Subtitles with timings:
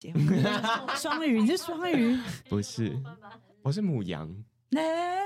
[0.96, 2.18] 双鱼，你是双鱼？
[2.48, 2.96] 不是，
[3.62, 4.26] 我是母羊。
[4.70, 5.18] 呢、欸，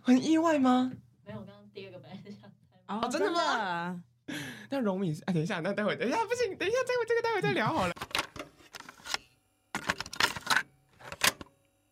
[0.00, 0.92] 很意外吗？
[1.26, 2.48] 没有，我刚刚第二个本来是想
[2.86, 4.00] 哦，哦，真的吗？
[4.70, 7.94] 那荣米，哎，等一下，那待会，等一下，不行，等一下，这个这个待会再聊好了。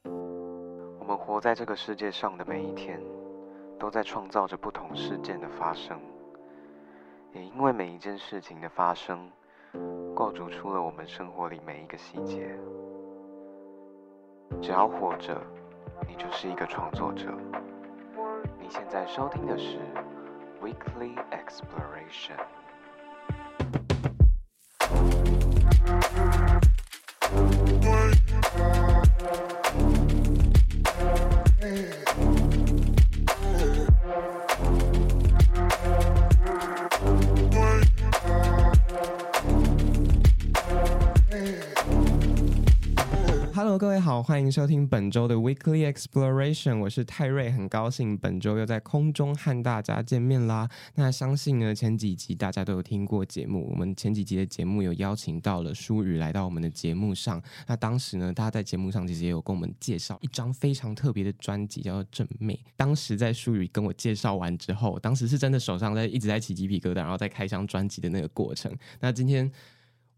[1.00, 3.00] 我们活在这个世界上的每一天，
[3.80, 6.00] 都在创造着不同事件的发生，
[7.34, 9.28] 也因为每一件事情的发生，
[10.14, 12.56] 构筑出了我们生活里每一个细节。
[14.60, 15.40] 只要活着，
[16.06, 17.32] 你就是一个创作者。
[18.60, 19.78] 你现在收听的是
[20.60, 22.38] Weekly Exploration。
[43.82, 50.70] 各位好，欢迎收听本周的 Weekly Exploration，我是泰瑞，很高兴本周又在空中和大家见面啦。
[50.94, 57.42] 那相信呢，前几集大家都有听过节目，我们前几集的节目有邀请到了舒雨来到我们的节目上。
[57.66, 62.54] 那当时呢，他在节目上其实也有跟我们介绍一张非常特别的专辑，叫做《正妹》。
[62.76, 68.72] 当时在舒雨跟我介绍完之后，当时是真的手上在一直在起鸡皮疙瘩，然后在开箱专辑的那个过程。
[69.00, 69.50] 那今天。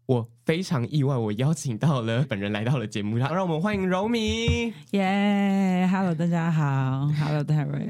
[0.07, 4.71] 我非常意外，我邀请到了本人来到了节目上，让我们欢迎柔米。
[4.91, 7.89] 耶、yeah,，Hello，大家好，Hello，泰瑞。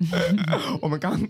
[0.80, 1.20] 我们刚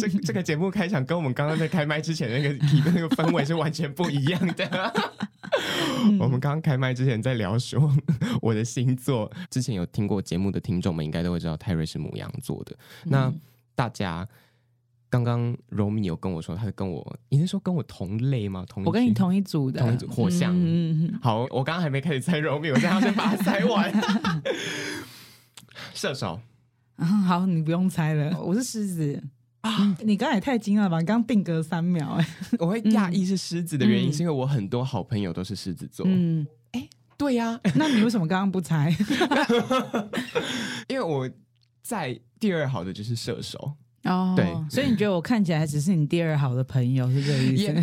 [0.00, 4.92] 这这个节目开场跟我们刚刚在开麦之前那个体的那个氛围是完全不一样的。
[6.18, 7.88] 我们刚刚开麦之前在聊说
[8.42, 12.76] 我的星座，之前有听过节目的听众们应该都会知道泰瑞是牡羊座的。
[13.04, 13.32] 那
[13.76, 14.26] 大家。
[15.10, 18.64] 刚刚柔米有跟我说，他是跟我，你是说跟我同类吗？
[18.68, 20.54] 同我跟你同一组的，同一组火象。
[20.56, 23.92] 嗯、好，我刚刚还没开始猜柔米，我现在要先把它猜完。
[25.92, 26.40] 射手、
[26.96, 29.22] 嗯，好，你不用猜了，我是狮子
[29.62, 29.96] 啊！
[30.04, 31.00] 你刚才也太惊讶了吧？
[31.00, 32.26] 你刚定格三秒，哎，
[32.60, 36.06] 我会讶异是狮子的原因，嗯、是因为我很多好朋友都是狮子座。
[36.08, 38.96] 嗯，哎，对呀、啊， 那你为什么刚刚不猜？
[40.86, 41.28] 因为我
[41.82, 43.72] 在第二好的就是射手。
[44.04, 47.74] 哦、oh，对，所以你觉得我看起来只是你第二好的朋友，是这个意思？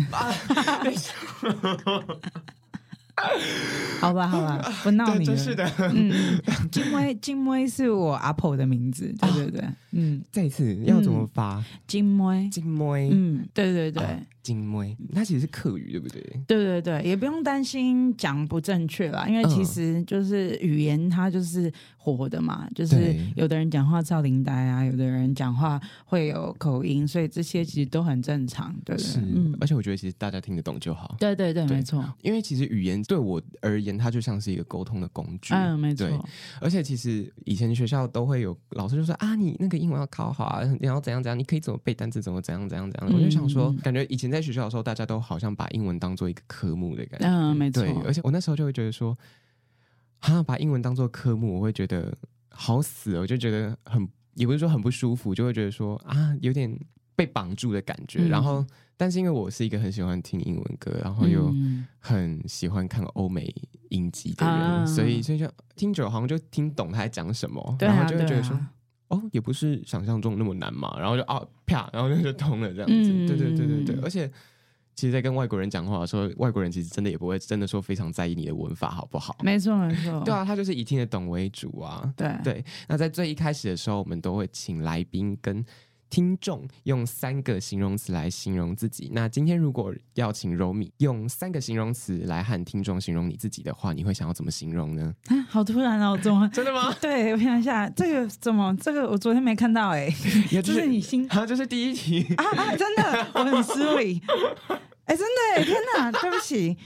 [4.00, 5.36] 好吧，好吧，不闹你了。
[5.36, 6.40] 是的，嗯，
[6.70, 11.64] 金威，金威是我阿婆的名字，对对对，嗯，这一次要怎么发？
[11.88, 14.02] 金威，金威，嗯，对对对。
[14.02, 16.22] 啊金威，它其实是客语，对不对？
[16.46, 29.06] 对对对，也不用担心讲不正确啦，因为其实就是语言它就是活的嘛，嗯、就是有的人讲话超龄呆啊，有的人讲话会有口音，所以这些其实都很正常，对不对？
[29.06, 31.16] 是，嗯，而且我觉得其实大家听得懂就好。
[31.18, 32.02] 对对对，对没错。
[32.22, 35.52] 因为其实语言对我而言，它就像是一个沟通的工具。
[35.52, 36.06] 嗯，没错。
[36.60, 43.12] 而且其实以前学校都会有老师就说啊，你那个英文要考好啊，你要怎样怎样，你可以怎么背单词，怎么怎样怎样怎样。
[43.12, 47.82] 嗯、我就想说，感觉以前在学校的时候，大家都好像把英文当做一个科目的感觉，嗯，没错。
[47.82, 49.16] 对，而且我那时候就会觉得说，
[50.20, 52.16] 哈，把英文当做科目，我会觉得
[52.50, 56.78] 好死哦，我就觉得很，也不是说很不舒服，就会觉得说啊，有点
[57.14, 58.20] 被绑住的感觉。
[58.24, 58.64] 嗯、然后，
[58.96, 61.54] 但是因为我是一个很喜欢听英文歌，然后又
[61.98, 63.54] 很喜欢看欧美
[63.90, 68.58] 音集的人，嗯、所以所以就听久好像就听懂他在讲什么，然后就会觉得说，
[69.08, 70.98] 哦，也不是想象中那么难嘛。
[70.98, 73.12] 然后就啊啪，然后就就通了这样子。
[73.12, 74.30] 嗯、对对对对对，而且。
[74.98, 79.36] 其实，在跟外国人讲话的时候，外国人其实真的也不会真的说非常在意你的文法好不好？
[79.44, 80.20] 没错，没错。
[80.26, 82.12] 对啊，他就是以听得懂为主啊。
[82.16, 82.64] 对对。
[82.88, 85.64] 那在最一开始的时候，我们都会请来宾跟
[86.10, 89.10] 听众用三个形容词来形容自己。
[89.12, 95.14] 那今天如果要请柔米用三个形容词来和听众形容你自己的话，你会想要怎么形容呢？
[95.26, 96.48] 啊，好突然哦，怎么？
[96.52, 96.94] 真的吗？
[97.00, 98.74] 对，我想一下，这个怎么？
[98.80, 100.08] 这个我昨天没看到哎、
[100.50, 101.44] 欸，这是你新啊？
[101.46, 102.76] 这是第一题啊啊！
[102.76, 104.20] 真的，我很失礼。
[105.04, 105.26] 哎、欸，真
[105.56, 106.76] 的，天哪，对不起，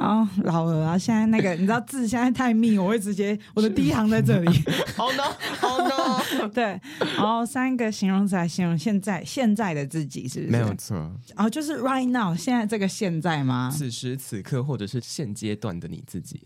[0.00, 4.64] 然后老了啊，现在那个你知道字现在太密，我会直接我的第一行在这里。
[4.96, 5.22] 好的，
[5.58, 6.80] 好的， 对，
[7.16, 10.50] 然后三个形容词来形容现在现在的自己，是不是？
[10.50, 10.96] 没有错。
[11.34, 13.70] 然后就是 right now，现在这个现在吗？
[13.70, 16.40] 此时此刻，或者是现阶段的你自己。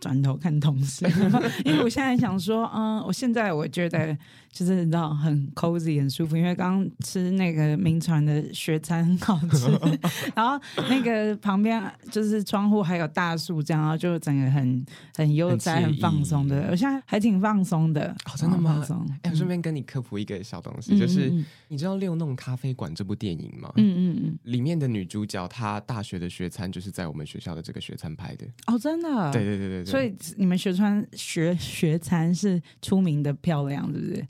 [0.00, 1.04] 转头看同事，
[1.64, 4.16] 因为我现在想说，嗯，我现在我觉得
[4.52, 9.66] 就是你知道很 cozy 很舒服，因为刚刚吃那个名传的学餐很好吃，
[10.36, 14.84] 然后那个旁边就是窗户还有大树，这样然后就整个很
[15.16, 16.68] 很悠哉、很放松的。
[16.70, 18.84] 我现在还挺放松的，哦，真的吗？
[19.22, 21.32] 哎，我顺便跟你科普一个小东西，就是
[21.68, 23.72] 你知道《六弄咖啡馆》这部电影吗？
[23.76, 28.46] 嗯嗯嗯，里面的女主角她大学的学餐就是在我们学校的这个学餐拍的。
[28.66, 29.32] 哦，真的？
[29.32, 29.90] 对对对对对。
[29.90, 34.26] 所以你们学川学学餐是出名的漂亮，对不是？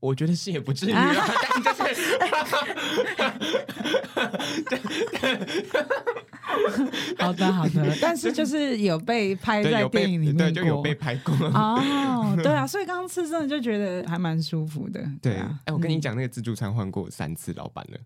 [0.00, 2.18] 我觉得是也不至于啊，但就是。
[7.18, 12.36] 好的，好的， 但是就是有被拍在电影里面就有被拍过哦。
[12.42, 15.04] 对啊，所以刚刚吃真的就觉得还蛮舒服的。
[15.20, 17.98] 对啊，哎、欸，我跟你讲，那个自助餐换过三次老板了。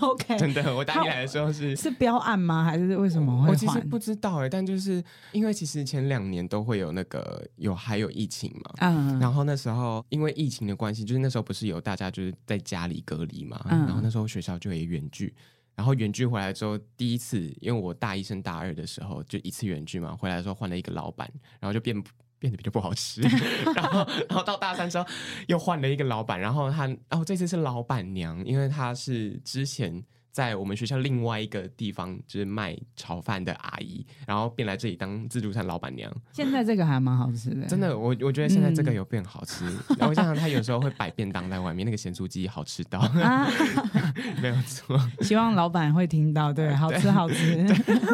[0.00, 2.64] OK，真的，我打你来的时候是是标案吗？
[2.64, 3.50] 还是为什么会换？
[3.50, 5.02] 我其实不知道哎、欸，但就是
[5.32, 15.34] 因为其实前两年都会有那个有还有疫情嘛，嗯，然后那时候因为疫情的关系，就是那时候不是有大家就是在家里隔离嘛，嗯，然后那时候学校就也远距。
[15.76, 21.30] 然后远距回来之后，第一次因为我大一升大二的时候就一次远距嘛，回来的时候换了一个老板，
[21.60, 21.94] 然后就变
[22.38, 23.20] 变得比较不好吃。
[23.76, 25.06] 然后然后到大三之后
[25.46, 30.02] 又换了一个老板，然后他哦这次是老板娘，因为她是之前。
[30.36, 36.12] 在我们学校另外一个地方，就是卖炒饭的阿姨，然后便来这里当自助餐老板娘。
[36.30, 39.64] 现在这个还蛮好吃的，真的，我我觉得现在这个有变好吃。
[39.96, 43.48] 然后我想想，他有时候会摆便当在外面，那个咸酥鸡好吃到，啊、
[44.42, 45.00] 没有错。
[45.22, 47.64] 希望老板会听到，对，好吃好吃。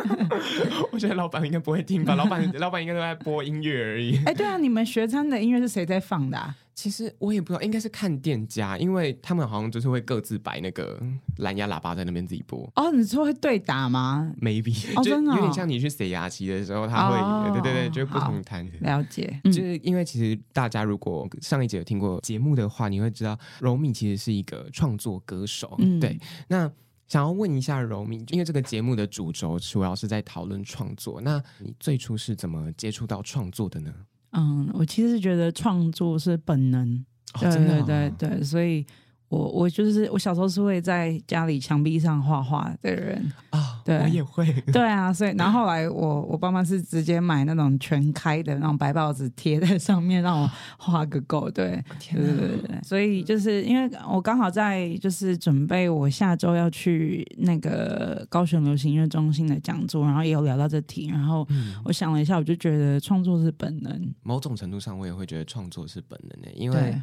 [0.93, 2.15] 我觉得老板应该不会听吧？
[2.15, 4.17] 老板老板应该都在播音乐而已。
[4.27, 6.55] 哎，对啊，你们学餐的音乐是谁在放的啊？
[6.75, 11.01] 其实我也不知道，应该是看店家，因为他们好像就是会各自摆那个
[11.37, 12.71] 蓝牙喇叭在那边自己播。
[12.77, 18.69] 哦，你说会对打吗？Maybe，、哦、真的、哦、有点像你去塞牙期的时候，他会，哦、对对对，就不同摊。
[18.81, 25.77] 了解，就是因为其实大家如果上一节有听过节目的话，你会知道柔米其实是一个创作歌手。
[25.79, 26.71] 嗯、对，那
[27.07, 33.93] 想要问一下柔米，因为这个节目的主轴主要是在讨论创作，那你最初是怎么接触到创作的呢？
[34.33, 38.85] 嗯，我其实觉得创作是本能，哦、对对对对，所以。
[39.33, 61.47] 我我就是我小时候是会在家里墙壁上画画的人啊，哦、对，我也会，对啊，所以然后后来我我爸妈是直接买那种全开的那种白报纸贴在上面让我画个够，对，对对对，所以就是因为我刚好在就是准备我下周要去那个高雄流行音乐中心的讲座，然后也有聊到这题，然后
[61.85, 66.95] 我想了一下，我就觉得创作是本能，某种程度上我也会觉得创作是本能的，因为。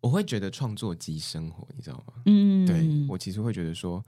[0.00, 2.12] 我会觉得创作即生活，你知道吗？
[2.26, 4.04] 嗯，对，我其实会觉得说，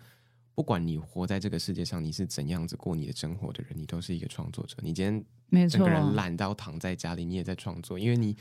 [0.56, 4.76] 不管你活在这个世界上，你是怎样子过你的生活的人，你都是一个创作者。
[4.80, 5.04] 你今
[5.50, 8.34] 天整个人懒到躺在家里，你也在创作，因为你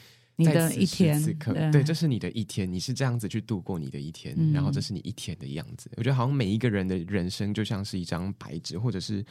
[0.46, 5.92] 在此时此刻，对，这是你的一天，你是这样子去度过你的一天，然后这是你一天的样子。
[5.98, 9.24] 我觉得好像每一个人的人生就像是一张白纸，或者是。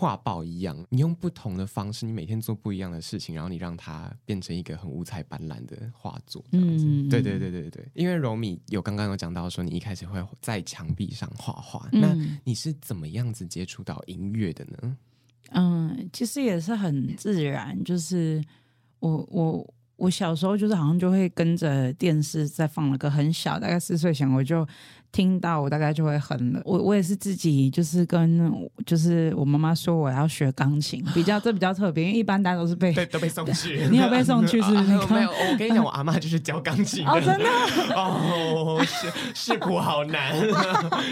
[0.00, 6.44] 画报一样，你用不同的方式，你每天做不一样的事情，然后你让它变成一个很五彩斑斓的画作。
[6.52, 7.84] 嗯，对对对对对。
[7.94, 14.96] 因为柔米有刚刚有讲到说，你一开始会在墙壁上画画，嗯，那你是怎么样子接触到音乐的呢？
[15.50, 18.40] 嗯，其实也是很自然，就是
[19.00, 24.64] 我我我小时候就是好像就会跟着电视在放了个很小，大概四岁前我就。
[25.10, 28.52] 听到我大概就会哼了，我我也是自己就是跟
[28.84, 34.82] 就是我妈妈说我要学钢琴，比较这比较特别，因为一般大家都是被都被送去， 你有被送去是不是？
[34.88, 37.10] 没有，没有，我跟你讲，我阿妈就是教钢琴的。
[37.12, 37.94] 哦，真的？
[37.94, 40.34] 哦，是是谱好难，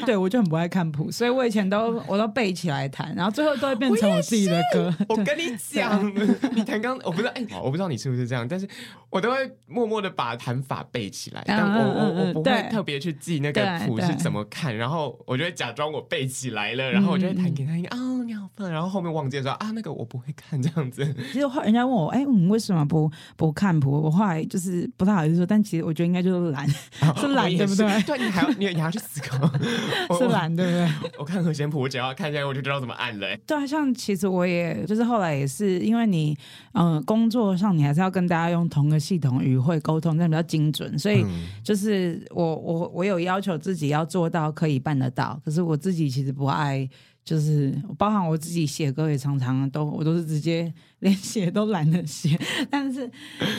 [0.04, 4.94] 对我就很不爱看谱，所以我以前都我都背起来弹，然后最后都会变成我自己的歌。
[5.08, 6.06] 我跟你讲，
[6.54, 8.69] 你弹钢，我不知道，哎，我不知道你是不是这样，但是
[9.10, 13.85] 我都会默默的把弹法背起来，但我我我不会特别去记那个。
[13.86, 17.84] 谱是怎么看，然后我就会假装我背起来了，然后我就会弹给他听。
[17.86, 18.70] 啊、嗯哦，你好棒！
[18.70, 21.05] 然后后面忘记说啊，那个我不会看这样子。
[21.32, 23.90] 其实后人家问我，哎，你为什么不不看谱？
[23.90, 26.66] 我后来就是不太好意思说，但其实我觉得应该就是懒，
[27.02, 27.86] 哦、 是懒对不对？
[28.02, 29.50] 对，你还要你你还要去思考，
[30.19, 30.82] 是懒对不对？
[30.82, 33.26] 我，我看和弦谱，我只要看一下，我就知道怎么按了。
[33.46, 36.36] 对啊，像其实我也就是后来也是，因为你
[36.72, 41.24] 嗯、呃、工作上你还是要跟大家用同个系统语汇沟通，这样比较精准，所以
[41.62, 44.51] 就是我我我有要求自己要做到。
[44.53, 46.89] 可以办得到，可是我自己其实不爱，
[47.25, 52.39] 就是包含我自己写歌也常常都我都是直接连写都懒得写，
[52.71, 53.06] 但是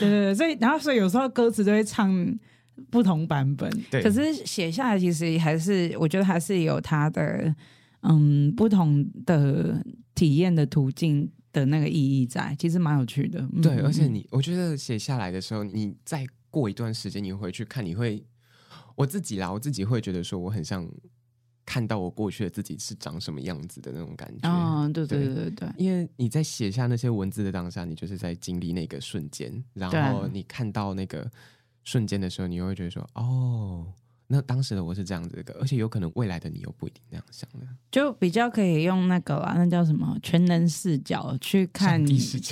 [0.00, 2.38] 对对，所以然后所以有时候歌词都会唱
[2.90, 7.54] 不同版本，对，可是写下来其实还是我觉得还是有它的
[8.00, 9.84] 嗯不同的
[10.14, 11.30] 体验的途径。
[11.50, 13.40] 的那个意义在，其实蛮有趣的。
[13.62, 18.22] 对，嗯、而且你我觉得写下来的时候，你再过一段时间，你回去看，你会
[18.98, 20.84] 我自己啦，我自己会觉得说，我很像
[21.64, 24.48] 看到我过去的自己是长什么样子的那种感觉。
[24.50, 31.30] 哦，对对对对对，因为你在写下那些文字的当下，你就是在经历那个瞬间，然后你看到那个
[31.84, 33.86] 瞬间的时候，你又会觉得说，哦。
[34.30, 41.98] 那当时的我是这样子的，而且有可能未来的你又不一定那样想的，就比较可以用那个啦，那叫什么全能视角去看，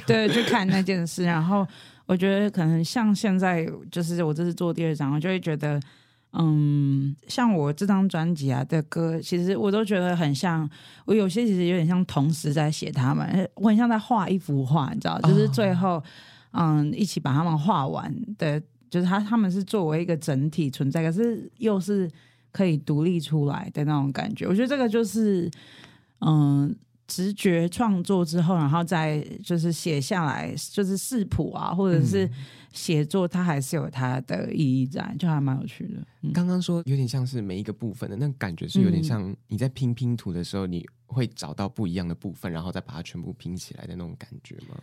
[0.06, 1.24] 对，去看那件事。
[1.24, 1.68] 然后
[2.06, 5.78] 我觉得可能像现在，就是我这次做第二章，我就会觉得，
[6.38, 10.68] 嗯，像我这张专辑啊的歌，其实我都觉得很像，
[11.04, 16.02] 我有些其实有点像同时在写他们，我很像在画一幅画，你知道，就是最后，
[16.52, 18.62] 嗯，一起把他们画完的。
[18.88, 22.08] 就是他，他们是作为一个整体存在，可是又是
[22.52, 24.46] 可以独立出来的那种感觉。
[24.46, 25.50] 我觉得这个就是，
[26.20, 26.70] 嗯、呃，
[27.08, 32.30] 直觉创作之后，然后再就是写下来，就是视谱啊，或者是
[32.76, 35.94] 写作，它还是有它的意义在，就还蛮有趣的。
[36.20, 44.76] 嗯、刚刚说有点像是每一个部分的那感觉，是有点像你在拼拼图的时候，你会找到不一样的部分，然后再把它全部拼起来的那种感觉吗？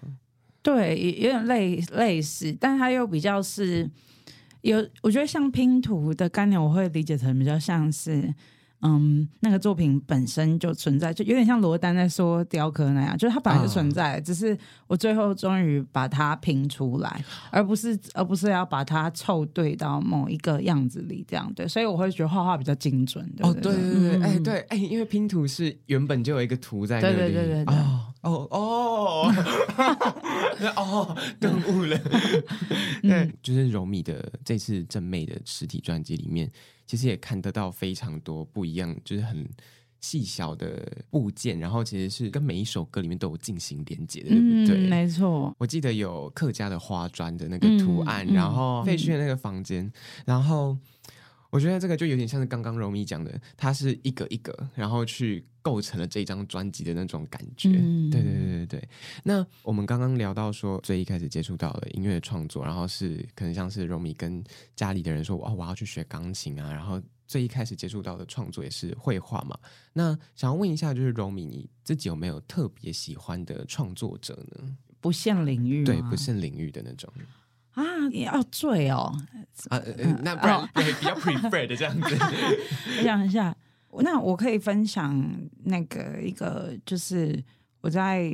[0.64, 3.90] 对，有点类类似，但它又比较是
[4.62, 8.34] 有，我觉得像拼图的概念，我会理解成比较像是。
[8.86, 23.26] 嗯，那个作品本身就存在，就有点像罗丹在说雕刻那样，就是它本来就存在，嗯、只是我最后终于把它拼出来，而不是而不是要把它凑对到某一个样子里这样对，所以我会觉得画画比较精准。
[23.38, 29.34] 对对哦，对对对，哎、对哎、欸，因为拼图是原本就有一个图在那里，对对对对对，哦哦哦，
[30.76, 31.98] 哦，顿悟了，
[33.02, 36.52] 对，就是柔米的这次正妹的实体专辑里面。
[36.94, 39.50] 其实也看得到非常多不一样，就是很
[40.00, 44.78] 细小的部件，然后其实是跟每一首歌里面都有进行连接的，对不对？
[44.78, 45.56] 嗯，没错。
[45.58, 49.92] 我记得有客家的花砖的那个图案，嗯、然后废墟的那个房间，嗯、
[50.26, 50.78] 然后。
[51.54, 57.70] 我觉得这个就有点像是刚刚柔米讲的，它是一个一个，然后去构成了这张专辑的那种感觉。
[57.70, 58.90] 嗯、对对对对对。
[59.24, 64.44] 那我们刚刚聊到说，最一开始接触到的音乐创作，然后是可能像是柔米跟
[64.76, 66.74] 家里的人说，哦，我要去学钢琴啊。
[66.74, 69.56] 然后最一开始接触到的创作也是绘画嘛。
[69.94, 74.76] 那想要问一下，就是柔米你自己有没有特别喜欢的创作者呢？
[75.00, 77.14] 不限领域，对，不限领域的那种。
[77.74, 79.12] 啊，也要醉哦！
[79.70, 79.82] 啊，
[80.22, 82.16] 那不然、 哦、比较 prefer 的这样子。
[83.00, 83.56] 我想一下，
[84.00, 85.24] 那我可以分享
[85.64, 87.44] 那个一个，就是
[87.82, 88.32] 我在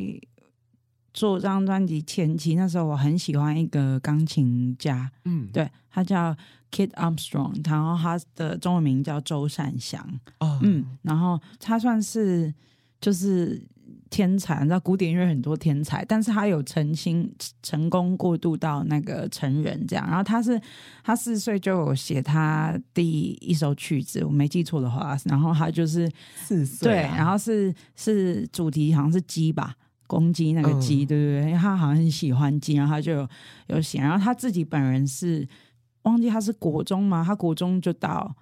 [1.14, 6.36] 做这张专辑前期，那时候我很喜欢一个钢琴家，嗯，对，他叫
[6.72, 10.06] Kit Armstrong，然后他的中文名叫周善祥，
[10.40, 12.54] 哦，嗯，然后他算是
[13.00, 13.62] 就是。
[14.10, 20.06] 天才，你知道古典音乐很多天才，但是他有成心成功过渡到那个成人这样。
[20.08, 20.60] 然后他是
[21.04, 29.76] 他四岁就有写他第一首曲子，我没记错的话，然后他就是四岁、啊，对，然后是是主题好像是鸡吧，
[30.08, 31.50] 公鸡那个鸡，嗯、对不对？
[31.50, 33.30] 因为他好像很喜欢鸡，然后他就有
[33.68, 34.00] 有写。
[34.00, 35.48] 然后他自己本人是
[36.04, 37.24] 忘记他是国中吗？
[37.26, 38.36] 他国中就到。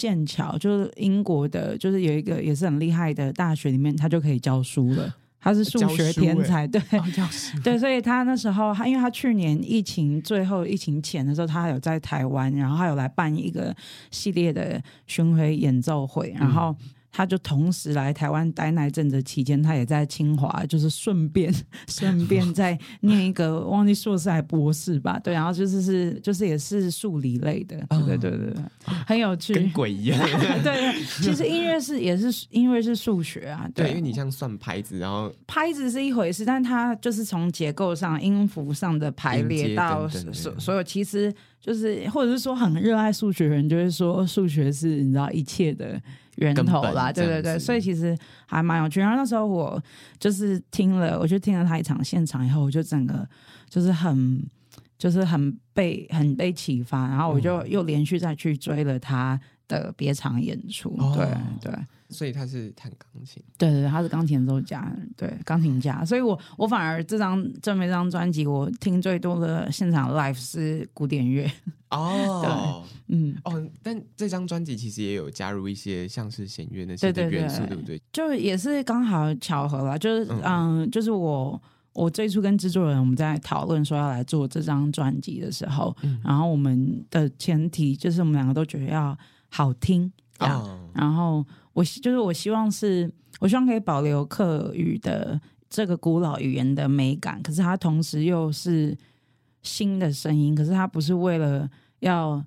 [0.00, 5.14] 剑桥就是英国的，就是有一个也是很厉害的大学里面，他就可以教书了。
[5.38, 7.04] 他是数学天才，对，哦、
[7.62, 13.76] 对，所以他那时候他，因为他去年疫情最后疫情前的时候，他还有在台湾，然后他有来办一个
[14.10, 16.74] 系列的巡回演奏会，然后。
[16.80, 21.52] 嗯他就同时来台湾待那阵子期间，他也在清华，就是顺便
[21.88, 28.62] 顺便再念一个忘记硕士还博士吧，对，然后就是是就是也是数理类的，对对对对，
[29.06, 30.18] 很有趣，跟鬼一样。
[30.62, 46.00] 对 对，其实音乐是也是音乐是数学啊，对，对，因为你像算拍子，然后拍子是一回事，但它就是从结构上、音符上的排列到所所有，其实就是或者是说很热爱数学的人，就会说数学是你知道一切的。
[46.36, 48.98] 源头啦，对对对，所以其实还蛮有趣。
[48.98, 49.82] 然后那时候我
[50.18, 53.28] 就是听了，我就听了他一场现场以后，我就整个
[53.68, 54.42] 就是很
[54.96, 59.38] 就是很被很被启发，然后我就又连续再去追了他
[59.68, 60.96] 的别场演出。
[60.98, 61.78] 哦、对对，
[62.10, 66.04] 所以他是弹钢琴，对对对，他是钢琴演奏家，对钢琴家。
[66.04, 71.50] 所以我我反而这张这么一张专辑，我听最多的现场 live 是古典乐。
[71.90, 78.02] 哦， 嗯，哦，但这张专辑其实也有加入一些像是弦乐那些的元素，对，对，对，对不对？
[78.12, 81.60] 就也是刚好巧合了，就是嗯，嗯，就是我
[81.92, 91.44] 我最初跟制作人我们在讨论说要来做这张专辑的时候，嗯、然后我们的前提就是我们两个都觉得要好听，这样，哦、然后
[91.80, 93.10] 我就是我希望是，
[93.40, 95.40] 我希望可以保留客语的。
[95.72, 98.92] 这个古老语言的美感，可是它同时又是
[99.62, 101.70] 新的声音，可是它不是为了
[102.00, 102.44] 要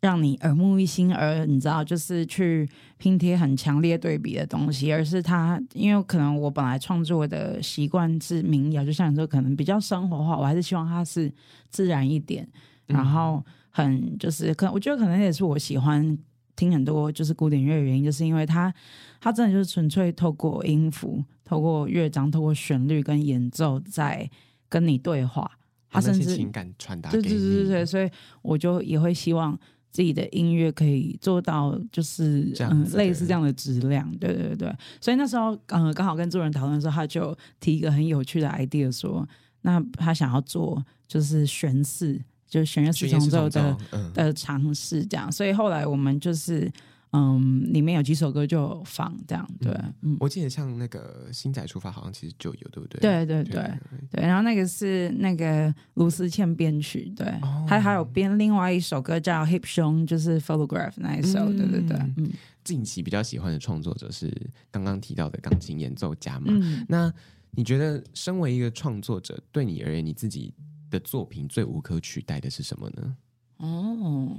[0.00, 2.66] 让你耳目一新而你知道，就是去
[2.96, 11.30] 拼贴很强烈对比的东西，而是它因为可能我本来创作的习惯是民谣，就像你说，可能比较生活化，我还是希望它是
[11.68, 12.48] 自然一点，
[12.86, 16.16] 然后很就是可能我觉得可能也是我喜欢。
[16.56, 18.72] 听很多就是古典乐的原因，就是因为它，
[19.20, 24.30] 它真的就是纯粹透过音符、透过乐章、透过旋律跟演奏在
[24.68, 25.50] 跟你对话。
[25.90, 28.10] 它甚至情感传达，对对对对对，所以
[28.42, 29.56] 我就也会希望
[29.92, 34.10] 自己的音乐可以做到，就是嗯类似这样的质量。
[34.18, 39.24] 对对对，所以那时候嗯刚好跟主人讨论的时候，他就提一个很有趣的 idea，说
[39.62, 42.20] 那他想要做就是悬四。
[42.54, 43.76] 就是弦乐四重奏的
[44.14, 46.70] 的尝试，这样，所以后来我们就是，
[47.10, 53.00] 嗯，里面有几首歌就放这样，对，嗯，我记得像那个星仔出发，好像其实就有，对不对？
[53.00, 53.68] 对对对
[54.12, 57.26] 对，然后那个是那个卢思倩编曲，对，
[57.66, 62.30] 他还有编另外一首歌叫 Hip Song，就是 Photograph 那一首，对对对，嗯，
[62.62, 64.32] 近期比较喜欢的创作者是
[64.70, 66.52] 刚刚提到的钢琴演奏家嘛？
[66.88, 67.12] 那
[67.50, 70.54] 你觉得身为一个创作者，对你而言，你自己？
[70.94, 73.16] 的作品最无可取代的是什么呢？
[73.56, 74.38] 哦，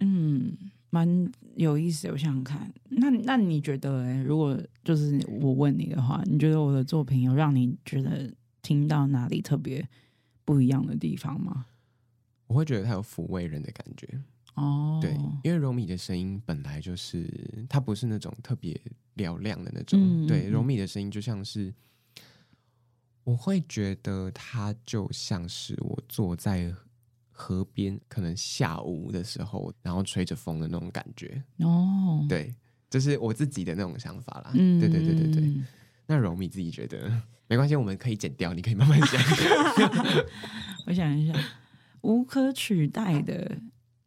[0.00, 0.56] 嗯，
[0.88, 2.12] 蛮有意思的。
[2.14, 9.86] 我想想看，那那你觉得，欸，如果就是我问你的话，你觉得我的作品有让你觉得听到哪里特别
[10.46, 11.66] 不一样的地方吗？
[12.46, 14.08] 我会觉得它有抚慰人的感觉。
[14.54, 15.14] 哦，对，
[15.44, 17.28] 因为柔米的声音本来就是，
[17.68, 18.80] 它不是那种特别
[19.16, 20.00] 嘹亮的那种。
[20.00, 21.74] 嗯，对，柔米的声音就像是。
[23.26, 26.72] 我会觉得它就像是我坐在
[27.32, 31.42] 河边，可能下午的时候，然后吹着风的那种感觉。
[31.58, 32.54] 哦，对，
[32.88, 34.52] 这、就是我自己的那种想法啦。
[34.54, 35.54] 嗯，对对对对对。
[36.06, 37.10] 那柔米自己觉得
[37.48, 39.20] 没关系，我们可以剪掉，你可以慢慢讲。
[40.86, 41.36] 我想一下，
[42.02, 43.58] 无可取代的，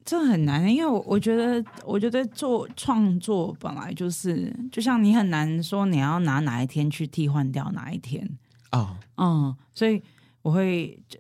[0.06, 8.26] 这很难，因为我我觉得，我觉得做创作本来就是，就像你很难说你要拿哪一天去替换掉哪一天。
[8.70, 9.28] 啊，oh.
[9.28, 10.02] 嗯，所以
[10.42, 11.20] 我会就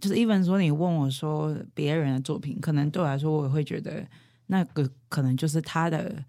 [0.00, 4.06] 就是，even 说你问我说别人的作品，可能对我来说，我会觉得
[4.46, 6.22] 那个可能就是他的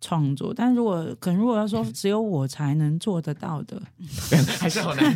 [0.00, 0.52] 创作。
[0.52, 3.80] 但如果可能，如果要说只有我才能做得到的，
[4.58, 5.14] 还是好难。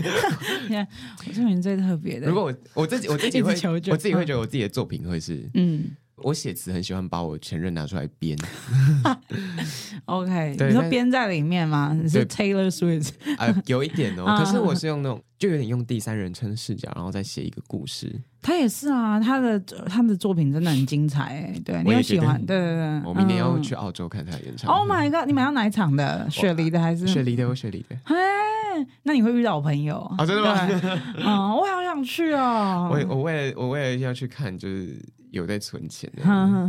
[0.68, 0.86] 你看，
[1.26, 2.28] 我这边最特别的。
[2.28, 3.52] 如果我我自己我自己会，
[3.90, 5.90] 我自己会觉得我自己的作品会是嗯。
[6.22, 8.36] 我写词很喜欢把我前任拿出来编，
[10.06, 11.96] OK，你说编在里面吗？
[12.00, 14.24] 你是 Taylor Swift 啊、呃，有一点哦。
[14.38, 18.20] 可是我是用那种，就有点用第三人称视角，然后再写一个故事。
[18.42, 21.60] 他也是啊，他的他的作品真的很精彩哎。
[21.64, 22.44] 对，你也喜欢？
[22.44, 23.02] 对对对。
[23.04, 24.78] 我明年要去澳洲看他的演唱会。
[24.78, 25.26] Oh my god！
[25.26, 26.28] 你买到哪一场的？
[26.28, 27.06] 雪梨的还是？
[27.06, 27.96] 雪梨的，我雪梨的。
[28.04, 28.16] 嘿，
[29.04, 30.26] 那你会遇到我朋友啊？
[30.26, 30.68] 真的吗？
[31.18, 32.90] 嗯，我好想去哦。
[32.90, 34.98] 我我为了我为了要去看，就是。
[35.30, 36.22] 有在存钱的，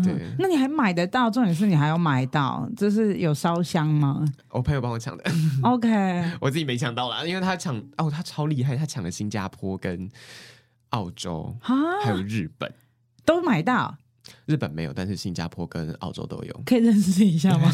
[0.04, 0.14] 对。
[0.38, 1.30] 那你还买得到？
[1.30, 4.26] 重点是你还要买到，就是有烧香吗？
[4.50, 5.24] 我朋友帮我抢的。
[5.64, 5.88] OK，
[6.42, 10.10] 我自己没抢到啦，因为他抢哦，他超厉害，他抢了新加坡跟
[10.90, 12.72] 澳洲，哈还有日本
[13.26, 13.98] 都买到。
[14.46, 17.72] 日本没有，但是新加坡跟澳洲都有，可以认识一下吗？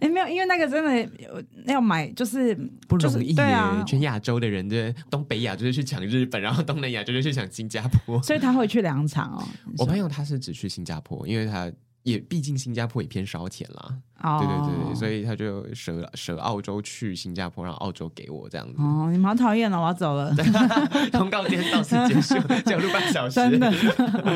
[0.00, 1.32] 哎， 没有，因为那个真的
[1.66, 2.54] 要买，就是
[2.88, 3.32] 不容易。
[3.32, 9.46] 对啊，全亚洲的人，对东北亚就是去抢日本，然后东南亚就是去抢新加坡，所以他会去两场哦。
[9.78, 11.70] 我朋友他是只去新加坡，因为他。
[12.02, 14.38] 也毕竟新加坡也偏烧钱啦，oh.
[14.40, 18.74] 对对对，所以他就舍舍澳洲去新加坡，让澳洲给我这样子。
[18.78, 20.34] 哦，oh, 你蛮讨厌的，我要走了。
[21.12, 23.34] 通告今天到此结束，只有录半小时。
[23.40, 23.72] 真的。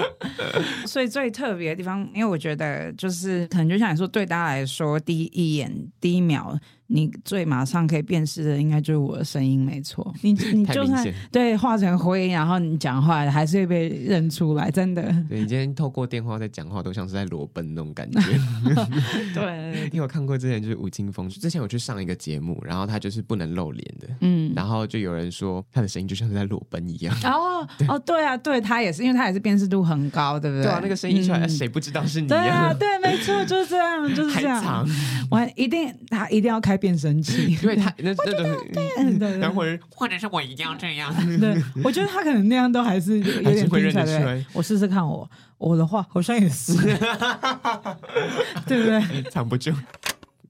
[0.86, 6.58] 所以最特别的地方，因为我觉得就是可能就像你说，对大家来说，第一眼、第一秒。
[6.86, 10.14] 你最马上可以辨识的，应该就是我的声音，没错。
[10.20, 15.02] 你你就算对化成灰，然后你讲话还是会被认出来，真的。
[15.26, 18.20] 对，你今天透过电话在讲话，都像是在裸奔那种感觉。
[19.34, 27.16] 对，你有看过之前就是吴青峰，之前我去上一个节目，然后他就是不能露脸的，嗯，然后就有人说他的声音就像是在裸奔一样。
[27.24, 30.64] 哦 对哦，对啊，对他也是，因为他也是辨识度很高，对不对？
[30.64, 32.28] 对啊，那个声音出来，谁、嗯、不知道是你？
[32.28, 34.62] 对啊，对，没错，就是这样，就是这样。
[34.62, 34.86] 长
[35.30, 36.74] 我一定，他一定要开。
[36.84, 41.10] 变声器，因为他那那种，等会儿或者是我一定要这样。
[41.40, 44.44] 对，我觉得他可能那样都还是有点会认得出来。
[44.52, 45.26] 我试试看，我
[45.64, 46.74] 我的话好像也是，
[48.66, 49.22] 对不对？
[49.30, 49.72] 藏不住。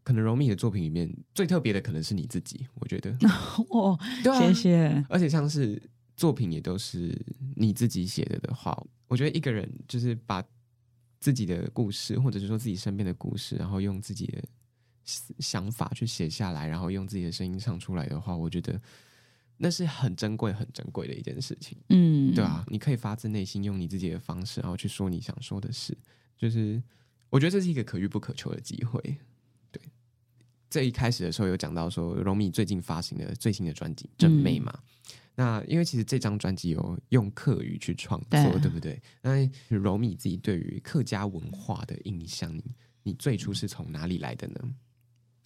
[0.03, 3.11] 可能柔米的作品里面最特别的可能是你自己，我觉得。
[3.71, 5.05] 哦，谢谢。
[5.09, 5.81] 而且像是
[6.17, 7.19] 作品也都是
[7.57, 10.43] 你自己写的的话，我觉得一个人就是把
[11.21, 14.43] 自己的故事，或者是说自己身边的故事，然后用自己的。
[15.39, 18.81] 想法去写下来，然后用自己的声音唱出来的话，我觉得
[19.57, 21.79] 那是很珍贵、很珍贵的一件事情。
[21.89, 25.97] 嗯，对啊，你可以发自内心用你自己的方式，然后去说你想说的事，
[26.37, 26.83] 就是
[27.31, 29.01] 我觉得这是一个可遇不可求的机会。
[29.71, 29.83] 对，
[30.69, 34.73] 这一开始的时候有讲到说，柔米最近发行的最新的专辑《正妹》嘛。
[34.75, 34.91] 嗯
[35.37, 39.03] 那因为其实这张专辑有用客语去创作，对，对不对？
[39.21, 42.63] 那柔米自己对于客家文化的印象，你
[43.03, 44.61] 你最初是从哪里来的呢？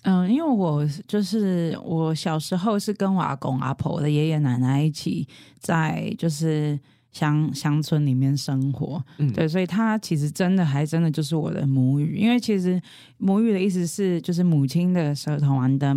[0.08, 6.78] 嗯，因为我就是我小时候是跟我阿公阿婆、我的爷爷奶奶一起在就是
[7.12, 12.80] 乡乡村里面生活，嗯，对，所以他其实真的还真的就是我的母语，因为其实
[13.18, 15.94] 母语的意思是就是母亲的舌头完的。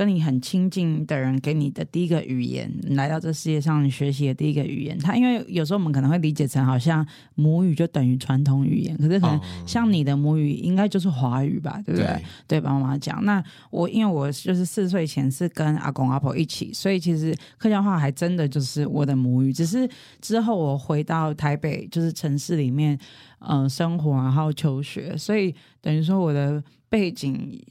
[0.00, 12.06] 跟你很亲近的人给你的第一个语言，来到这世界上你学习的第一个语言，他因为有时候我们可能会理解成好像母语就等于传统语言，可是可能像你的母语应该就是华语吧，对不对？
[12.06, 13.22] 对，对，爸妈讲。
[13.26, 19.52] 那我因为我就是四岁前是跟阿公阿婆一起，所以其实客家话还真的就是我的母语。
[19.52, 19.86] 只是
[20.22, 22.98] 之后我回到台北，就是城市里面，
[23.40, 27.62] 嗯、呃，生活然后求学，所以等于说我的背景。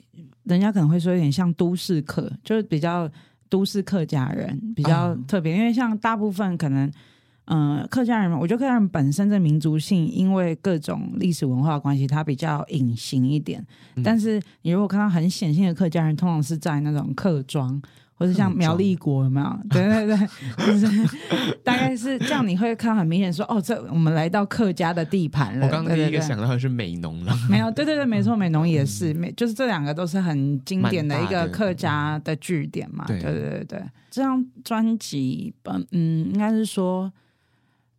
[0.55, 3.09] 人家可能会说有点像都市客，就是比较
[3.49, 6.91] 都市客家人比较特别，因为像大部分可能，
[7.45, 13.65] 嗯、呃，客家人，我觉得客家人本身的民族性，因为各种历史文化关系，它比较隐形一点。
[14.03, 17.81] 但是你如果看到很显性的客家人，通常是在那种客庄。
[18.19, 19.59] 或者像苗栗国有没有？
[19.71, 20.27] 对对对，
[20.67, 21.17] 就是
[21.63, 25.65] 大概是这样，你会看很明显说，哦，这我们来到客家的地盘了。
[25.65, 33.05] 我刚刚第一个想到的是美浓了，没有，对对对，没错，美浓也是，美、嗯、就是这两个都是很经典的一个客家的据点嘛。
[33.07, 37.09] 对对对对，这张专辑，嗯嗯，应该是说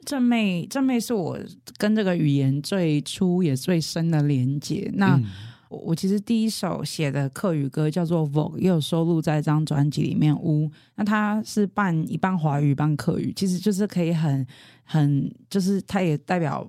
[0.04, 1.38] 正妹正妹是我
[1.78, 4.90] 跟这个语言最初也最深的连接。
[4.94, 5.14] 那。
[5.14, 5.24] 嗯
[5.70, 10.36] 我其实第一首写的客语歌叫做《Vogue》，也有收录在这张专辑里面。
[10.36, 14.44] 呜，那它是半一半华语，半客语，其实就是可以很
[14.82, 16.68] 很，就是它也代表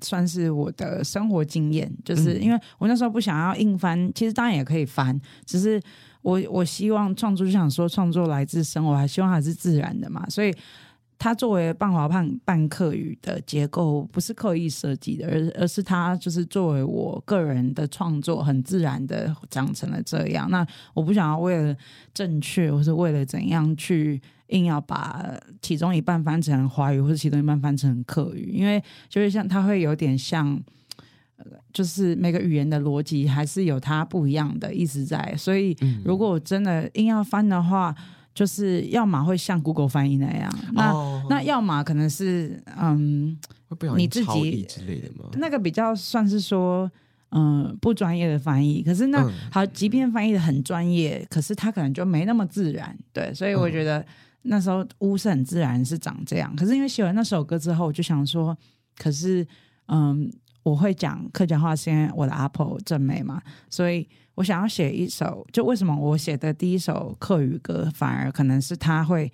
[0.00, 1.94] 算是我的生活经验。
[2.04, 5.78] 就是因为我那时候不想要硬翻，其实当然也可以翻，只是
[6.22, 10.54] 我我希望创作就想说创作来自生活，还希望还是自然的嘛，所以。
[11.18, 20.48] 它作为半华半半客语的结构，不是刻意设计的，而而是它就是作为我个人的创作，很自然的长成了这样。
[20.48, 21.76] 那我不想要为了
[22.14, 30.56] 正确，或是为了怎样去硬要把其中一半翻成华语，或者其中一半翻成客语，因为就是像它会有点像，
[31.72, 35.34] 就是每个语言的逻辑还是有它不一样的意思在。
[35.36, 37.92] 所以如果我真的硬要翻的话，
[38.34, 43.36] 就是要么会像 Google 翻译那样，那、哦、那要么可能是嗯，
[43.96, 45.28] 你自己之类的吗？
[45.34, 46.90] 那个比较算是说
[47.30, 48.82] 嗯不专业的翻译。
[48.82, 52.96] 可是那、嗯、好，即便翻译的很专业，可是它可能就没那么自然。
[53.12, 54.04] 对，所以我觉得
[54.42, 56.54] 那时候乌是很自然是长这样。
[56.54, 58.56] 可是因为写完那首歌之后，我就想说，
[58.96, 59.46] 可是
[59.88, 60.30] 嗯，
[60.68, 64.08] 我会讲客家话，是因为我的阿婆正妹嘛，所以。
[64.38, 69.28] 我想要写一首，就为什么我写的第一首客语歌，反而可能是他会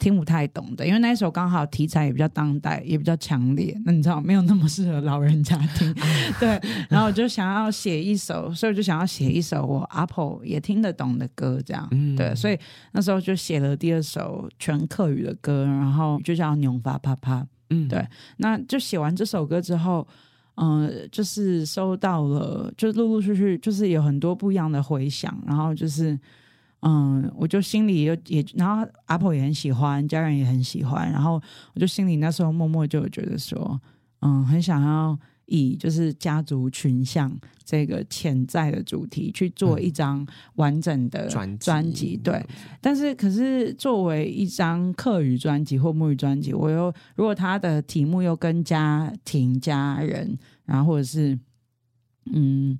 [0.00, 3.80] 听不太懂的，因为那一首刚好题材也比较当代，也比较强烈。
[3.84, 5.94] 那你知道没有那么适合老人家听，
[6.40, 6.60] 对。
[6.90, 11.88] 然后我就想要写一首，所以我就想要写一首我阿婆也听得懂的歌，这样。
[12.16, 12.58] 对，所以
[12.90, 17.42] 那时候就写了第二首全客语的歌，然后就叫《牛发啪啪》。
[17.70, 18.04] 嗯，对。
[18.38, 20.04] 那就写完这首歌之后。
[20.60, 26.18] 嗯、就是收到了，就陆陆续续，就是有很多不一样的回响，然后就是，
[26.80, 31.40] 嗯，我就心里也也，然后阿婆也很喜欢，家人也很喜欢，然后
[31.74, 33.80] 我就心里那时候默默就觉得说，
[34.20, 35.18] 嗯，很想要。
[35.48, 37.34] 以就是家族群像
[37.64, 41.26] 这个潜在的主题去做一张完整的
[41.58, 42.44] 专辑，对。
[42.80, 51.38] 但是，可是作为一张客语专辑或母语专辑，我又如果他的题目又跟家庭、家人，然后或者是
[52.32, 52.78] 嗯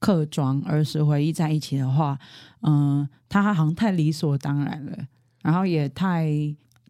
[0.00, 2.18] 客庄儿时回忆在一起的话，
[2.62, 5.06] 嗯，他好像太理所当然了，
[5.42, 6.28] 然后也太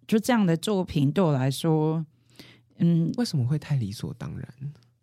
[0.06, 2.04] 就这样的作品对我来说，
[2.78, 4.48] 嗯，为什么会太理所当然？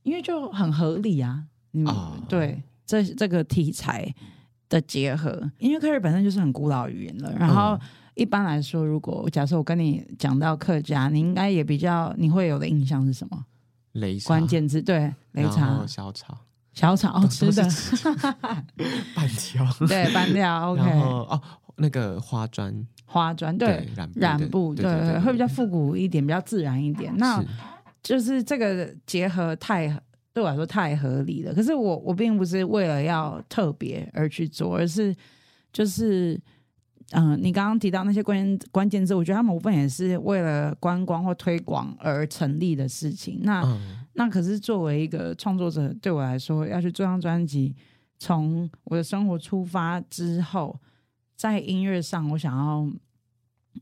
[0.05, 2.13] 因为就很合理啊，嗯，oh.
[2.29, 4.13] 对，这这个题材
[4.69, 7.33] 的结合，因为客语本身就是很古老语言了。
[7.39, 7.77] 然后
[8.13, 13.45] 一般来说，如果假设我跟你讲到客家，你应该也比较你会有的印象是什么？
[13.95, 16.37] 擂茶，关键字对，雷茶、小草、
[16.71, 17.63] 小炒吃的，
[19.15, 21.41] 半条 对，半条 OK 哦，
[21.77, 27.11] 那个花砖，花砖对，染染布对，会比较复古一点，比较自然一点。
[27.17, 27.43] 那
[28.05, 29.87] 就是这个结合太
[30.31, 31.51] 对我来说太合理了。
[31.55, 35.15] 可是我我并不是为了要特别而去做，而是
[35.73, 36.39] 就是
[37.13, 43.39] 嗯、呃，你刚刚提到那些关关键字，我觉得他们部分也是为了观光或推广而成立的事情。
[43.41, 47.75] 那、嗯、那可是作为一个创作者，对我来说要去做张专辑，
[48.19, 50.79] 从我的生活出发之后，
[51.35, 52.87] 在音乐上，我想要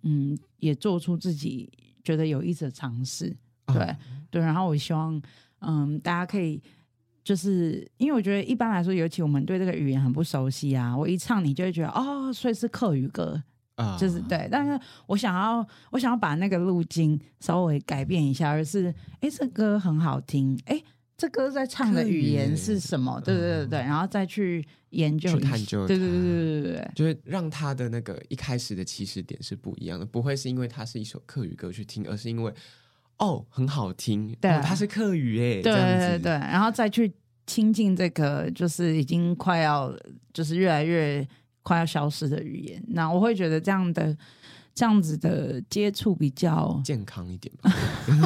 [0.03, 1.69] 嗯，也做出自己
[2.05, 3.35] 觉得有意思的尝试。
[3.73, 3.97] 对、嗯、
[4.29, 5.21] 对，然后我希望。
[5.65, 6.61] 嗯，大家可以
[7.23, 13.41] 就是因为我觉得一般来说，尤其我们对这个语言很不熟悉啊，我一唱你就会觉得哦，所以是客语歌
[13.75, 14.45] 啊，就是对。
[14.51, 20.83] 但是我想要，我想要把那个路径稍微改变一下，而是哎，这歌很好听，哎，
[21.15, 23.21] 这歌在唱的语言是什么？
[23.21, 32.53] 对对对对，然后再去研究、去探究，对对对对对对，就是让他的那个一开始的起始点是不一样的，不会是因为它是一首客语歌去听，而是因为。
[33.23, 37.13] 哦，很好听，对，哦、它是客语哎，对对对，然后再去
[37.47, 39.93] 亲近这个，就是已经快要，
[40.33, 41.25] 就是越来越
[41.61, 44.15] 快要消失的语言，那我会觉得这样的。
[44.75, 47.71] 这样子的接触比较健康一点吧，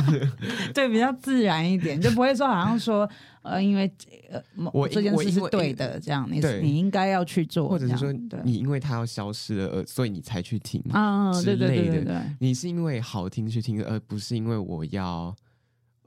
[0.74, 3.10] 对，比较自然一点，就不会说好像说
[3.42, 3.92] 呃，因为
[4.32, 8.14] 呃，我这件事是对的，这样你你应该要去做，或者是说
[8.46, 11.68] 你因为它要消失了，呃，所以你才去听啊之类的。
[11.68, 15.36] 对对对对，你是因为好听去听，而不是因为我要，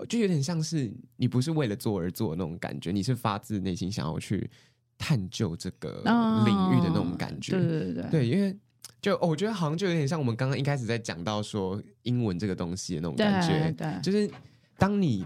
[0.08, 4.50] 就有点像是你不是为了做而做的那种感觉，你是发自内心想要去
[4.96, 6.00] 探究这个
[6.46, 7.52] 领域的那种感觉。
[7.52, 8.56] 对对对对，因为。
[9.00, 14.30] 就我觉得好像就有点像我们刚刚一开始在讲到说英文这个东西的那种感觉，对，对，就是
[14.76, 15.24] 当你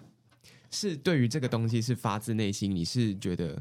[0.70, 3.60] 是对于这个东西是发自内心，你是觉得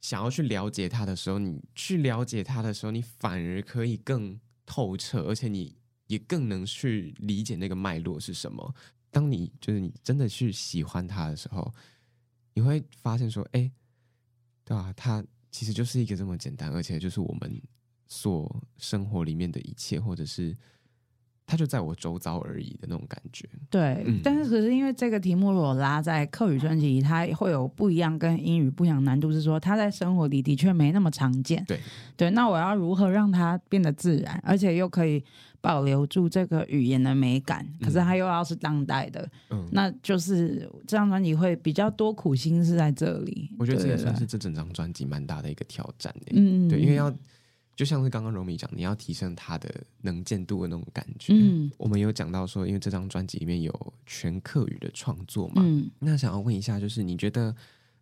[0.00, 5.74] 想要去了解它的时候，你去了解它的时候，你反而可以更透彻，而且你
[6.06, 8.74] 也更能去理解那个脉络是什么。
[9.10, 11.74] 当你就是你真的去喜欢它的时候，
[12.52, 13.72] 你会发现说，哎、欸，
[14.64, 14.92] 对吧？
[14.96, 17.60] 它其实就是一个这么简单，而且就是我们。
[18.06, 20.56] 所生活里面的一切，或者是
[21.46, 23.48] 他就在我周遭而已的那种感觉。
[23.68, 31.62] 对，嗯、但是可是因为这个题目如果拉在课语专辑，它会有不一样，跟英语不一样难度是说，它在生活里的确没那么常见。
[31.66, 31.78] 对
[32.16, 35.22] 对，那我要如何让它变得自然，而且又可以
[35.60, 37.66] 保留住这个语言的美感？
[37.82, 43.50] 可是它又要是当代的，嗯，那就是这张专辑会比较多苦心是在这里。
[43.58, 46.14] 我觉得这也算是这整张专辑蛮大的一个挑战。
[46.30, 47.14] 嗯，对，因为要。
[47.76, 49.68] 就像是刚刚柔米讲，你要提升他的
[50.02, 51.32] 能见度的那种感觉。
[51.34, 57.54] 嗯，我们有讲到说，因为这张专辑里面有全客语的创作嘛，嗯，那想要问一下，就是你觉得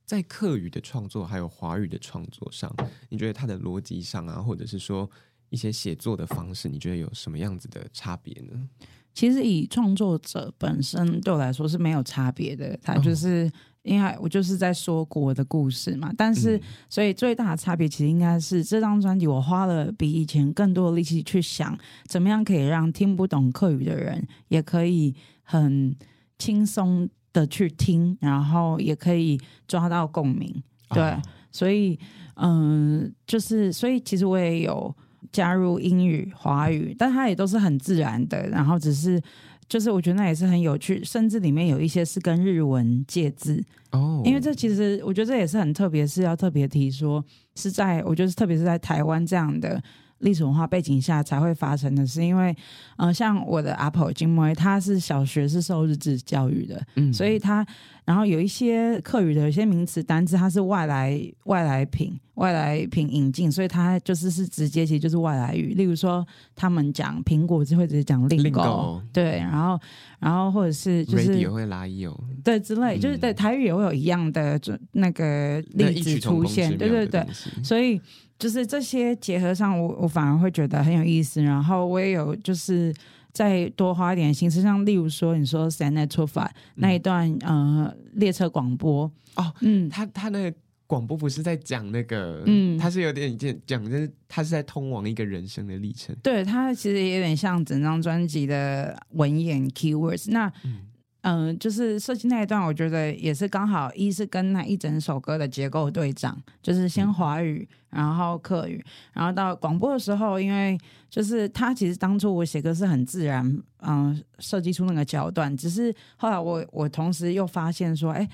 [0.05, 2.75] 在客语的创作还有华语的创作上，
[3.09, 5.11] 你觉得它的逻辑上啊，或者是说
[5.49, 8.69] 一些写作的方式，你觉得有什么样子的差别呢？
[9.15, 13.47] 其实以创作者本身对我来说是没有差别的，他就是。
[13.47, 25.97] 哦因为我就是在说国的故事嘛，但是所以最大的差别其实应该是这张专辑我花了比以前更多的力气去想，怎么样可以让听不懂客语的人也可以很
[26.39, 30.63] 轻松的去听，然后也可以抓到共鸣。
[30.91, 31.99] 对，哦、所以
[32.37, 34.95] 嗯，就是所以其实我也有
[35.33, 39.21] 加入英语、华语，但它也都是很自然的，然后只是。
[39.69, 44.27] 就是我觉得那也是很有趣，甚至里面有一些是跟日文借字哦，oh.
[44.27, 49.83] 因为这其实我觉得这也是很特别，是要特别提说是在我觉得特别是在台湾这样的。
[50.23, 52.57] 历史文化背景下才会发生的是，因为，
[52.97, 57.67] 呃，像我的阿婆金梅，他是小学是受日治教育的，嗯，所以他，
[58.05, 65.75] 然后有一些课语的有些名词单字，它是外来外来品外来品引进，所以它就是是直接其实就是外来语。
[65.75, 69.79] 例如说，他们讲苹果就会直接讲 lingo，对，然后
[70.19, 77.27] 然后或者是就是 radio 会拉有对之类，就是对台语也会有一样的就那个例子出现，对对对，
[77.65, 78.01] 所以。
[78.43, 81.41] 就是这些结合上我，我我反而会觉得很有意思。
[81.41, 82.93] 然后我也有就是
[83.33, 90.57] 再多花一点心思，像例如说你说 Sanet 出发那一段，嗯、呃，列车广播哦，嗯，他他那个
[90.89, 96.13] 广播不是在讲那个，嗯，他是有点讲讲，就是他是在通往一个人生的历程。
[96.21, 100.31] 对，他其实也有点像整张专辑的文言 keywords。
[100.33, 100.81] 那嗯。
[101.23, 110.77] 嗯，就是设计那一段，我觉得也是刚好，一是跟那一整首歌的结构对仗，就是先华语，然后客语，然后到广播的时候，因为
[111.09, 118.29] 就是他其实当初我写歌是很自然，嗯，设计出那个桥段，只是后来我我同时又发现说，哎，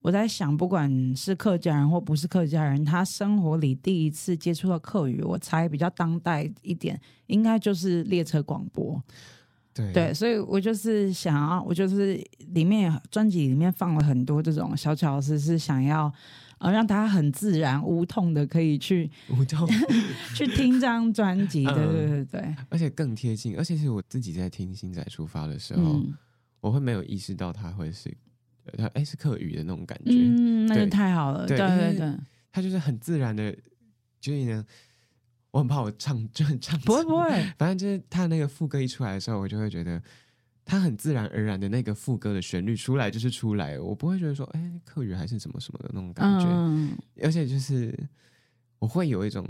[0.00, 9.00] 我在想，不管是客家人或不是客家人，他生活里第一次接触到客语，我猜比较当代一点，应该就是列车广播。
[9.74, 9.92] 对。
[9.92, 16.12] 对，所以我就是想要，我就是里面专辑里面放了很多这种小巧思，是想要
[16.58, 19.68] 呃让大家很自然无痛的可以去 无痛。
[20.34, 26.14] 去听这张专辑，对对对对，而且更贴近，而且是我自己在听《新仔出发》的时候，嗯、
[26.60, 28.16] 我会没有意识到他会是
[28.78, 32.16] 他哎是客语的那种感觉，嗯，那就太好了，对对对，对，
[32.52, 33.54] 他就是很自然的，
[34.20, 34.64] 就是呢。
[35.54, 40.02] 我很怕我唱就很唱，不会不会， 反正就是他那个副歌一出来的时候，我就会觉得
[40.64, 47.96] 他很自然而然的那个副歌的旋律出来就是出来，我不会觉得说哎，客语还是什么什么的那种感觉，嗯、而且就是
[48.80, 49.46] 我会有一种。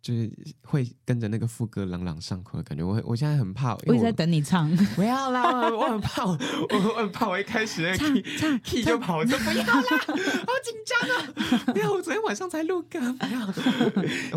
[0.00, 0.30] 就是
[0.62, 6.36] 会跟着那个副歌朗朗上口的感觉，我我现在很怕，我一直在等你唱，不要啦，我很怕， 我
[6.72, 8.06] 我很怕，我一开始唱
[8.38, 11.22] 唱 key 就跑，我说不要啦，好紧张啊！
[11.74, 13.46] 不要，我昨天晚上才录歌，不要，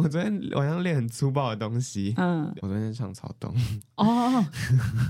[0.02, 3.54] 我昨天晚上练很粗暴的东西，嗯，我昨天在唱草东，
[3.96, 4.44] 哦，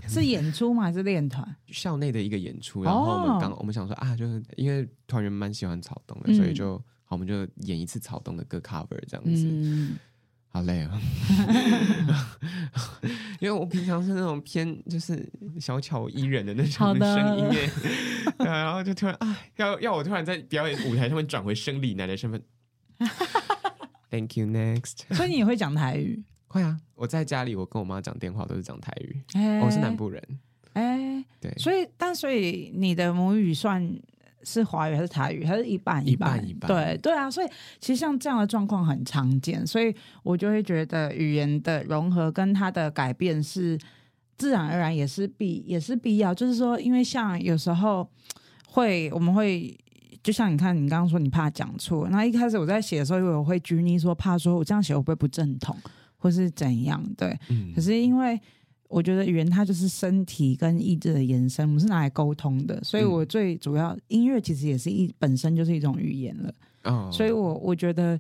[0.08, 0.84] 是演出吗？
[0.84, 1.48] 还是练团？
[1.68, 9.98] 校内的一个演出，然后我们刚、哦、我们想说啊，就是因为团员蛮喜欢草东的，嗯、所以就好，我们就演一次草东的歌 cover 这样子。
[10.54, 11.02] 嗯好累啊，
[13.40, 15.26] 因为我平常是那种偏就是
[15.62, 17.70] 小巧依人的那种声音耶，
[18.38, 22.44] 然后就突然啊，要要我突然在表演舞台上面转回生理男的身份。
[24.12, 25.04] Thank you next。
[25.16, 26.22] 所以你也会讲台语？
[26.48, 29.22] 会啊，我在家里我跟我妈讲电话都是讲台语。
[29.36, 30.22] 欸、我是南部人。
[30.74, 33.82] 哎、欸，对，所以但所以你的母语算？
[34.44, 35.46] 是华语还是台语？
[35.46, 36.48] 还是一半一半？
[36.48, 36.68] 一半。
[36.68, 37.48] 对对啊，所以
[37.80, 43.78] 其实像这样的状况很常见，所以我就会觉得语言的融合跟它的改变是
[44.38, 46.34] 自然而然，也是必也是必要。
[46.34, 48.10] 就是说，因为像有时候
[48.68, 49.78] 会我们会，
[50.24, 55.78] 就像你看，你刚刚说你怕讲错，那一开始我在写的时候，我会拘泥说怕说我这样写会不会不正统，
[56.18, 57.04] 或是怎样？
[57.16, 58.40] 对，嗯、可是因为。
[58.92, 66.54] 我觉得语言它就是身体跟意志的延伸，我们是拿来沟通的，所以我最主要音乐其实也是一本身就是一种语言了。
[66.84, 68.20] 哦，所以我我觉得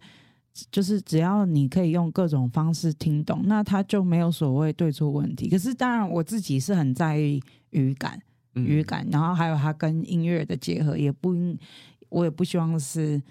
[0.71, 5.49] 就是只要你可以用各种方式听懂，那它就没有所谓对错问题。
[5.49, 8.17] 可是当然我自己是很在意语感，
[8.53, 11.59] 语感，然后还有它跟音乐的结合，也不应
[12.07, 13.21] 我也不希望是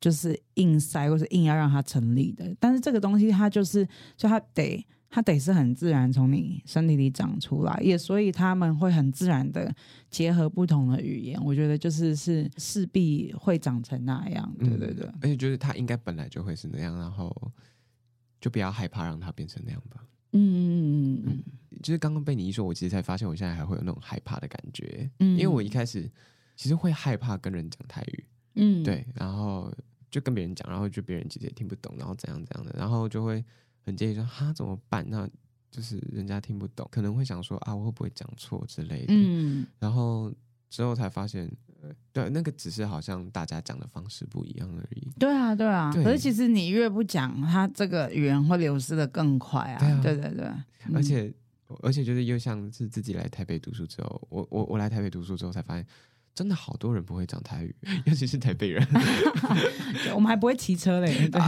[0.00, 2.54] 就是硬塞或是硬要让它成立的。
[2.60, 3.84] 但是这个东西它就是，
[4.16, 4.86] 所以它得。
[5.14, 9.72] 它得是很自然从你身体里长出来，也所以他们会很自然的
[10.10, 11.40] 结合不同的语言。
[11.40, 15.06] 我觉得就是是势必会长成那样，对对对。
[15.22, 17.32] 而且就是它应该本来就会是那样，然后
[18.40, 20.04] 就不要害怕让它变成那样吧。
[20.32, 21.42] 嗯嗯嗯嗯。
[21.80, 25.08] 就是刚刚被你一说，我其实才发现我现在还会有那种害怕的感觉。
[25.20, 25.38] 嗯。
[25.38, 26.10] 因为我一开始
[26.56, 28.24] 其实会害怕跟人讲泰语。
[28.56, 28.82] 嗯。
[28.82, 29.72] 对，然后
[30.10, 33.44] 就跟别人讲，然后就别人其实也听不懂，然后怎样怎样的，然后就会。
[33.84, 35.04] 很介意说哈怎么办？
[35.08, 35.28] 那
[35.70, 39.06] 就是人家听不懂，可能会想说啊，我会不会讲错之类的。
[39.08, 40.32] 嗯，然后
[40.70, 41.50] 之后才发现，
[42.12, 45.10] 对，那个只是好像大家讲的方式不一样而已。
[45.18, 45.92] 对啊，对啊。
[45.92, 49.78] 对，可是其实你越不讲，它这个语言会流失的更快啊。
[49.78, 50.50] 对啊，对对对。
[50.94, 51.34] 而且
[51.82, 55.86] 而且就是又像是自己来台北读书之后，我我我来台北读书之后才发现。
[56.34, 57.74] 真的好多人不会讲台语，
[58.06, 58.84] 尤其是台北人。
[60.14, 61.40] 我们还不会骑车嘞， 对，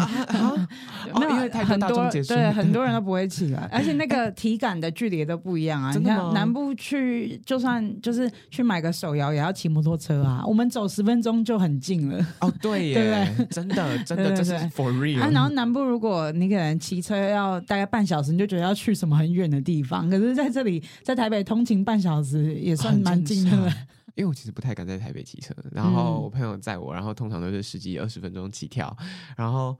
[1.20, 5.92] 因为很多对很多人都不会骑啊，而且那个体感的距离都不一样啊。
[5.96, 10.44] 你看南部去，就算就是去买个手摇，也要骑摩托车啊。
[10.46, 12.24] 我们走十分钟就很近了。
[12.40, 15.16] 哦，对耶，真的真的，这是 for real。
[15.18, 20.08] 然后南部如果你可能骑车要大概半小时，你就觉得要去什么很远的地方。
[20.08, 23.72] 可是在这里，在台北通勤半小时也算蛮近的了。
[24.16, 28.94] 因为我其实不太敢在台北骑车，然后我朋友载我，然后通常都是十几二十分钟起跳，
[29.36, 29.78] 然后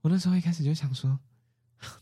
[0.00, 1.18] 我那时候一开始就想说，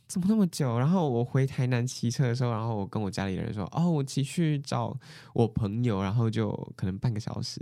[0.07, 0.79] 怎么那么久？
[0.79, 4.95] 然后我回台南骑车的时候，然后我跟我家里人说，哦，我骑去找
[5.33, 7.61] 我朋友，然后就可能半个小时，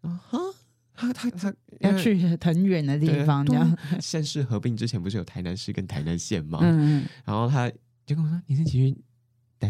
[0.00, 0.20] 啊，
[0.92, 3.76] 他他他 要去很远的地方，这样。
[4.00, 6.58] 县市合并之前不是有台南市跟台南县吗？
[6.62, 7.70] 嗯，然后他
[8.04, 8.96] 就跟我说，你是骑去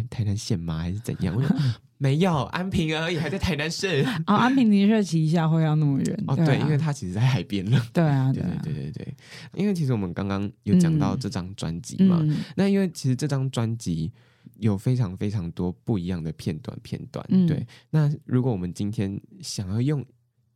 [0.03, 0.79] 台台南县吗？
[0.79, 1.35] 还是怎样？
[1.35, 1.57] 我说。
[1.97, 4.05] 没有安平而已，还在台南市。
[4.27, 6.25] 哦， 安平的确骑一下会要那么远。
[6.27, 7.81] 哦，对，因为它其实在海边了。
[7.95, 9.15] 对啊，对对对对对。
[9.55, 12.21] 因为其实我们刚刚有讲到这张专辑嘛，
[12.57, 14.13] 那因为其实这张专辑
[14.59, 17.25] 有非常非常多不一样的片段片段。
[17.47, 20.05] 对，那如果我们今天想要用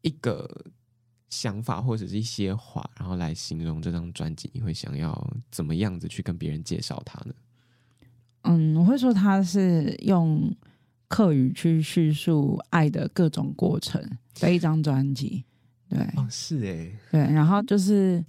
[0.03, 0.47] 一个
[1.31, 7.33] 想法或者是一些话，然后来形容这张专辑，你会想要怎么样子去跟别人介绍它呢？
[8.43, 10.55] 嗯，我会说他是用。
[11.11, 13.99] 客语去叙述爱的各种过程
[14.41, 15.43] 的一张专辑，
[15.89, 18.23] 对，哦，是哎，对，然后就是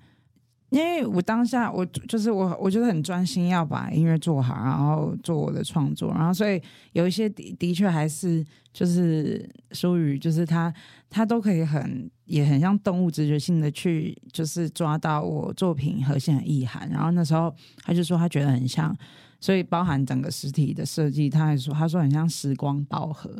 [0.69, 6.61] 因为我当下我就是我，我觉得很专心要把音乐做好，然后做我的创作，然后所以
[6.93, 10.73] 有一些的的确还是就是疏于就是他
[11.09, 17.53] 他都可以很也很像动物直觉性的去就是抓到我作品核心的意涵，然后那时候
[17.83, 18.95] 他就说他觉得很像，
[19.39, 23.31] 所以包含整个实体的设计，他还说他说很像时光宝盒，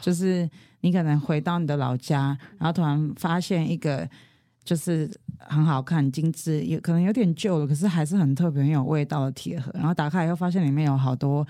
[0.00, 0.48] 就是
[0.80, 4.08] 你可能回到你的老家，然后突然发现一个。
[4.64, 9.70] 就是很好看、精致，有可能有点旧了，可是还是很特别、很有味道的铁盒。
[9.74, 11.46] 然后打开以后，发现里面有好多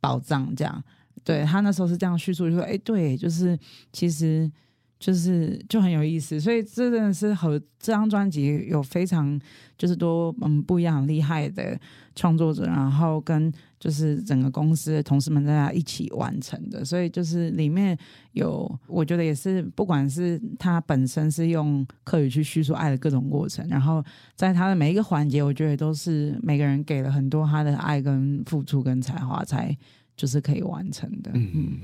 [0.00, 0.82] 宝藏，这样。
[1.22, 3.56] 对，他那时候是这样叙述，就说：“哎，对，就是
[3.92, 4.50] 其实。”
[4.98, 9.38] 就是就很有意思，所以这真的是和这张专辑有非常
[9.76, 11.78] 就是多嗯不一样很厉害的
[12.14, 17.96] 创作者，然后跟就是整个公司的同事们大家一起完成的，所以就是里面
[18.32, 24.02] 有我觉得也是不管是他本身是用客语去叙述爱的各种过程，然后
[24.34, 29.76] 在他的每一个环节，我觉得都是每个人给了很多他的爱跟付出跟才华，才
[30.16, 31.30] 就是可以完成的。
[31.34, 31.78] 嗯，嗯。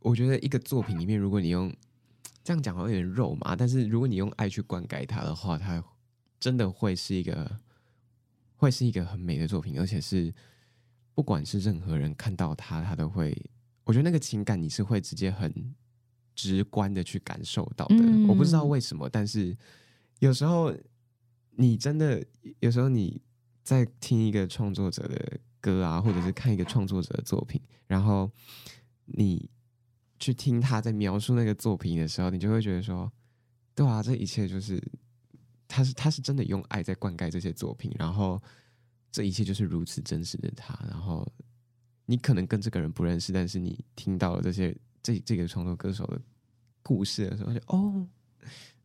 [0.00, 1.70] 我觉得一个作品里面，如果你用
[2.48, 5.84] 这样讲好像有点肉麻，但是如果你用爱去灌溉它的话，它
[6.40, 7.60] 真的会是一个，
[8.56, 10.32] 会是一个很美的作品，而且是
[11.14, 13.36] 不管是任何人看到它，它都会，
[13.84, 15.74] 我觉得那个情感你是会直接很
[16.34, 17.96] 直观的去感受到的。
[17.98, 19.54] 嗯、我不知道为什么，但是
[20.20, 20.74] 有时候
[21.50, 22.24] 你真的，
[22.60, 23.20] 有时候你
[23.62, 28.30] 在听一个创作者的歌啊，或者是看一个创作者的作品，然后
[29.04, 29.50] 你。
[30.18, 33.10] 去听他在描述那个作品的时候，你就会觉得说，
[33.74, 34.82] 对啊，这一切就是
[35.66, 38.40] 他是他是真的用爱在灌溉这些作品，然后
[39.10, 40.78] 这一切就是如此真实的他。
[40.88, 41.26] 然后
[42.06, 46.20] 你可能跟这个人不认识，但是你听到了这些这这个创作歌手的
[46.82, 48.08] 故事的时候，就哦。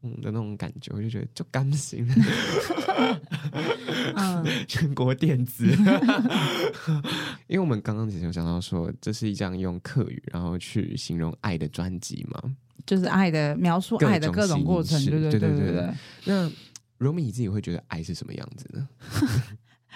[0.03, 2.07] 嗯的那种感觉，我就觉得就甘心。
[4.67, 5.65] 全国电子，
[7.47, 12.41] 因为我们刚刚其实有讲到说，这是一张用客语然后去形容爱的专辑嘛，
[12.85, 15.93] 就是爱的描述，爱的各种过程，对对对对对，对。
[16.25, 16.51] 那
[16.97, 18.87] 柔米你自己会觉得爱是什么样子呢？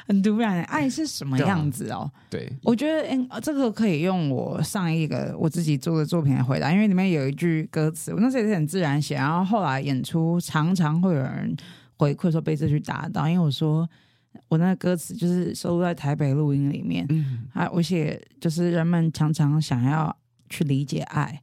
[0.06, 2.10] 很突然，爱是什么样子哦？
[2.30, 11.56] 对，我觉得，嗯，这个可以用我上一个我自己做的作品来回答，因为里面有一句歌词，我那时候也是很自然写，然后后来演出常常会有人
[11.98, 13.90] 回馈说被这句打到，因为我说
[14.48, 20.16] 我那个歌词就是收录在台北录音里面，嗯，啊，我写就是人们常常想要
[20.50, 21.42] 去理解爱。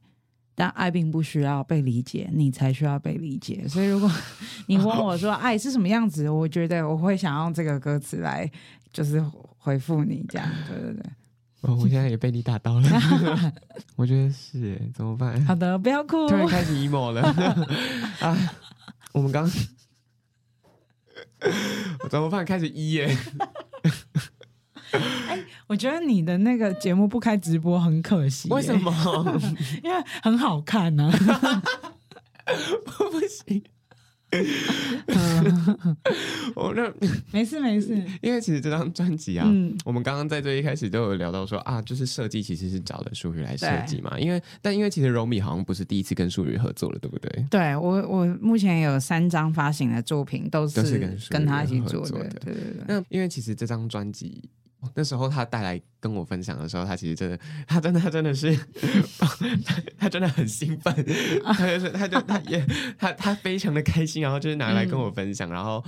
[0.55, 3.67] 但爱并不需要被理解，你才需要被理解。
[3.67, 4.09] 所以，如果
[4.67, 8.49] 你问我说爱是什么样子，我觉得我会想用这个歌词来，
[8.93, 9.21] 就是
[9.57, 10.49] 回复你这样。
[10.67, 11.03] 对对对。
[11.61, 12.89] 哦，我现在也被你打到了。
[13.97, 15.43] 我觉得是，怎么办？
[15.45, 16.27] 好的，不要哭。
[16.29, 17.21] 突然开始 emo 了。
[18.19, 18.37] 啊，
[19.11, 19.49] 我们刚，
[22.09, 22.45] 怎么办？
[22.45, 23.17] 开始 E 耶。
[25.27, 28.49] 哎，我觉得你的那个节目不开直播很可惜。
[28.49, 28.91] 为什么？
[29.83, 31.63] 因为很好看呢、啊。
[32.99, 33.63] 我 不行。
[36.55, 36.91] 我那
[37.31, 37.95] 没事没事。
[38.21, 44.19] 因为其实这张专辑啊，嗯、我们刚刚在这一开始都有聊到说啊，就是设计其实是找了淑宇来设计嘛。
[44.19, 47.45] 因为但因为其实柔米好像不是第一次跟淑宇合作了，对不对？
[47.49, 52.09] 对我我目前有三张发行的作品都是，都是跟跟他一起做的。
[52.43, 52.83] 对对对。
[52.87, 54.43] 那因为其实这张专辑。
[54.93, 58.55] 那时候他带来跟我分享的时候，他其实真的，他真的，他真的是，
[59.17, 59.27] 他
[59.97, 60.93] 他真的很兴奋，
[61.43, 62.65] 他就是，他就，他也，
[62.97, 65.49] 他他非常的开心，然后就是拿来跟我分享。
[65.49, 65.83] 嗯、然后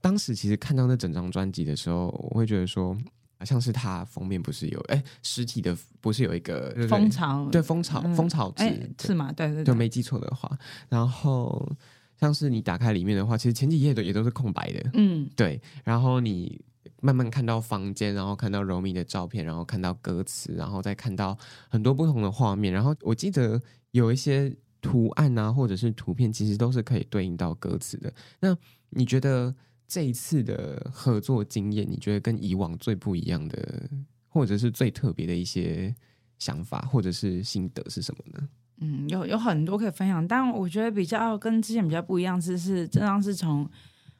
[0.00, 2.96] 当时其实看到那整张专辑的时候，我会觉得说，
[3.44, 9.32] 像是他封面不是有，哎，实体的不是有一个蜂巢，对，蜂巢，蜂巢纸，是吗？
[9.36, 10.50] 对对对，就没记错的话。
[10.88, 11.70] 然后
[12.18, 15.60] 像是你打开里面的话，其实前几页的也都是空白的，嗯，对。
[15.84, 16.60] 然后你。
[17.00, 21.36] 慢慢看到房间，然后看到柔米的照片，然后看到歌词，然后再看到
[21.68, 22.72] 很多不同的画面。
[22.72, 28.12] 然后我记得有一些图案啊，或者是图片，其实都是可以对应到歌词的。
[28.40, 28.56] 那
[28.90, 29.54] 你觉得
[29.88, 33.88] 这一次的合作经验，你觉得跟以往最不一样的，
[34.28, 35.94] 或者是最特别的一些
[36.38, 38.48] 想法，或者是心得是什么呢？
[38.78, 43.68] 嗯，有有很多可以分享，但我觉得比较跟之前比较不一样，是是这张是从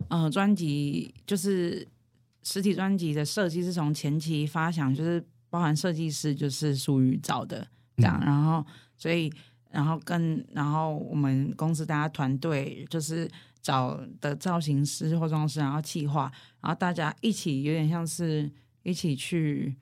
[0.09, 1.87] 呃专辑就是。
[2.43, 7.66] 实体专辑的设计是从前期发想，就是包含设计师就是属于找的
[7.97, 8.64] 这样，嗯、然后
[8.97, 9.32] 所以
[9.70, 13.30] 然后跟然后我们公司大家团队就是
[13.61, 16.30] 找的造型师、化妆师，然后企划，
[16.61, 18.51] 然后大家一起有点像是
[18.82, 19.76] 一起去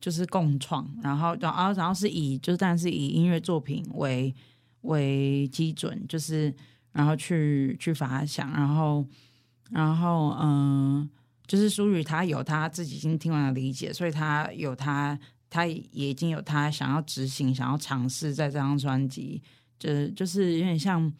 [0.00, 4.34] 就是共创，然后然后然后是以就是但是以音乐作品为
[4.82, 6.54] 为基准，就是
[6.92, 9.06] 然后去去发想，然后。
[9.72, 11.08] 然后嗯，
[11.50, 15.18] 就是舒宇他有他自己已经听完了理解，所以他有他
[15.50, 19.42] 他也已经有他想要执行、想要尝试在这张专辑，
[19.76, 21.12] 就是就是有点像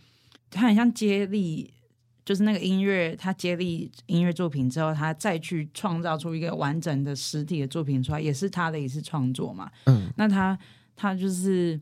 [0.48, 1.74] 他很像接力。
[2.22, 9.68] 就是那个音乐，他接力音乐作品之后，他再去创造出一个完整的实体的作品出来，也是他的一次创作嘛。
[9.86, 10.56] 嗯，那他
[10.94, 11.80] 他就是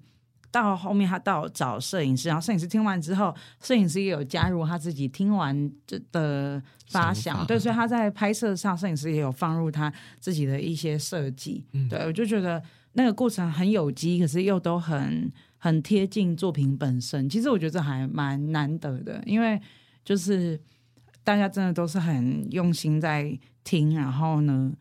[0.50, 11.64] 到后面，他到找摄影师，然后摄影师听完之后，摄影师也有加入他自己听完这的发想，想对，所以他在拍摄上，摄影师也有放入他自己的一些设计。
[11.72, 17.28] 嗯，对，我就觉得那个过程很有机，可是又都很很贴近作品本身。
[17.28, 19.60] 其实我觉得这还蛮难得的，因为。
[20.04, 20.58] 就是
[21.22, 24.72] 大家真的都是很用心在听，然后呢，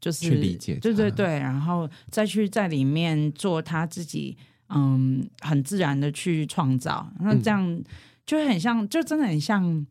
[0.00, 4.38] 就是去理解，对对对，然后再去在里面做他自己，
[4.68, 7.82] 嗯，很自然的去创造，那这样
[8.24, 9.86] 就很像，就真的很像。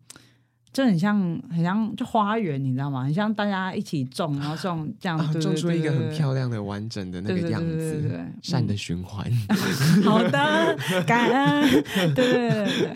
[0.76, 1.18] 就很像，
[1.50, 3.06] 很像就花园，你知道吗？
[3.06, 9.26] 很像大家一起种，然后种这样，种、啊、出一个很漂亮的、完整的那个样子，对善的循环。
[9.48, 11.84] 嗯、 好的，感恩。
[12.14, 12.96] 对对对对，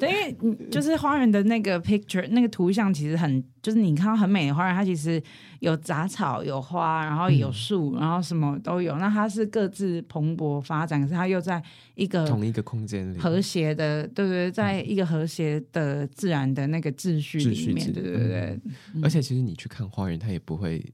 [0.00, 3.44] 对，因为就是花园的那个 picture，那个图像其实很。
[3.62, 5.22] 就是你看到很美的花园，它其实
[5.62, 8.96] 有杂草、有花，然后有树，嗯、然后什么都有。
[8.96, 11.62] 那它是各自蓬勃发展，可是它又在
[11.94, 18.60] 一个同一个空间里和谐的，对对，在一个和谐的自然的那个秩序里面，对对对。
[19.04, 20.84] 而且其实你去看花园，它也不会，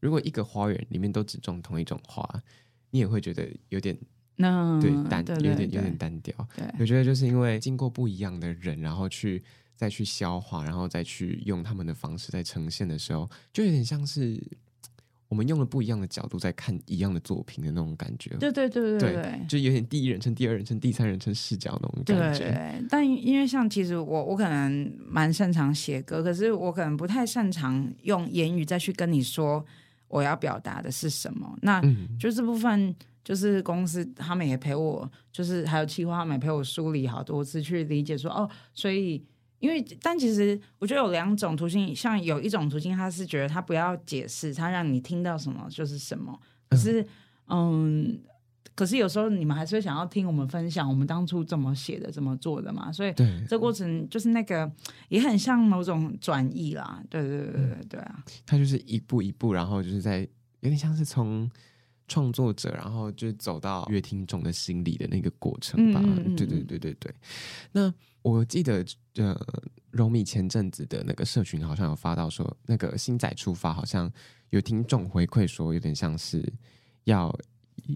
[0.00, 2.26] 如果一个花园里面都只种同一种花，
[2.92, 3.94] 你也会觉得有点
[4.36, 6.34] 那对单，有点有点单调。
[6.56, 9.42] 对，我觉得就是因为经过不一样的人，然后去。
[9.76, 14.40] 再去消化，然后再去用他们的方式在呈现的时候，就有点像是
[15.28, 18.30] 我们用了不一样的角度在看一样的作品的那种感觉。
[18.36, 22.44] 对对对对对，就有点第一人称、第二人称、第三人称视角那种感觉。
[22.50, 29.64] 对，但因为像其实我我可能蛮擅长写歌，可是我可能不太擅长用言语再去跟你说
[30.06, 31.58] 我要表达的是什么。
[31.62, 31.82] 那
[32.16, 32.94] 就这部分
[33.24, 39.24] 就是公司他们也陪我，就是还有企划他们也陪我梳理好多次去理解说哦，所以。
[39.64, 46.38] 因为，但其实我觉得有两种途径，像有一种途径，他是觉得他不要解释，他让你听到什么就是什么。
[46.68, 47.00] 可是，
[47.46, 48.20] 嗯，嗯，
[48.74, 52.92] 可是有时候你们还是会想要听我们分享我们当初怎么写的、怎么做的嘛。
[52.92, 53.14] 所以，
[53.48, 54.70] 这过程就是那个
[55.08, 57.02] 也很像某种转译啦。
[57.08, 58.22] 对对对对对对啊！
[58.44, 60.28] 他就是一步一步，然后就是在
[60.60, 61.50] 有点像是从
[62.06, 66.00] 创作者，然后就走到乐听众的心里的那个过程吧。
[66.04, 67.14] 嗯嗯嗯对对对对对。
[67.72, 67.94] 那。
[68.24, 68.84] 我记得，
[69.16, 69.38] 呃，
[69.90, 74.10] 柔米前阵子的那个社群好像有发到说，那个新仔出发，好像
[74.48, 76.42] 有听众回馈说，有点像是
[77.04, 77.32] 要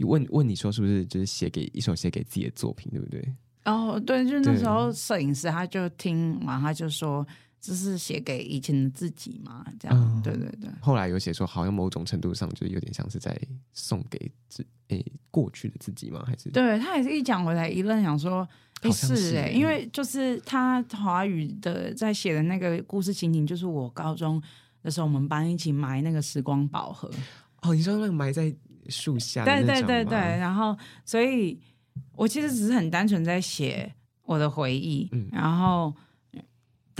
[0.03, 3.35] 问问你说，是不是就是写给一首写给自己的作品，对不对？
[3.65, 7.27] 哦，对，就是那时候摄影师他就听完，他就说。
[7.61, 9.67] 这是写给以前的自己嘛？
[9.81, 10.71] 这样，嗯、对对对。
[10.81, 13.37] 后来有写说，好像某种程度上就是有点像是在
[13.73, 16.23] 送给自诶过去的自己吗？
[16.25, 16.51] 还是？
[16.51, 18.49] 对，他也是一讲回来一愣，想说，
[18.83, 24.43] 诶是诶，因为就是他华语的在写的那个故事情景，就是我高中
[24.83, 27.11] 的时候，我们班一起埋那个时光宝盒。
[27.63, 28.55] 哦，你说那个埋在
[28.89, 29.45] 树下？
[29.45, 30.19] 对对对对。
[30.19, 31.59] 然后，所以
[32.15, 33.93] 我其实只是很单纯在写
[34.25, 35.95] 我的回忆，嗯、然后。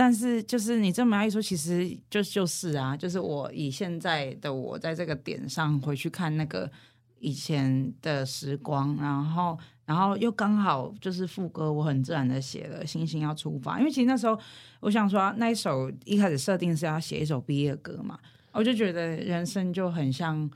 [0.01, 6.71] 但是，就是你这么一说，其实就就是啊，就是我以现在的我在这个点上回去看那个
[7.19, 9.59] 以前的时光，然后，
[9.89, 14.39] 然后又刚好就是副歌，我很自然的写了《星星要出发》，因为其实那时候
[14.81, 18.19] 我想说那一首一开始设定是要写一首毕业歌嘛，
[18.51, 20.47] 我就觉得人生就很像。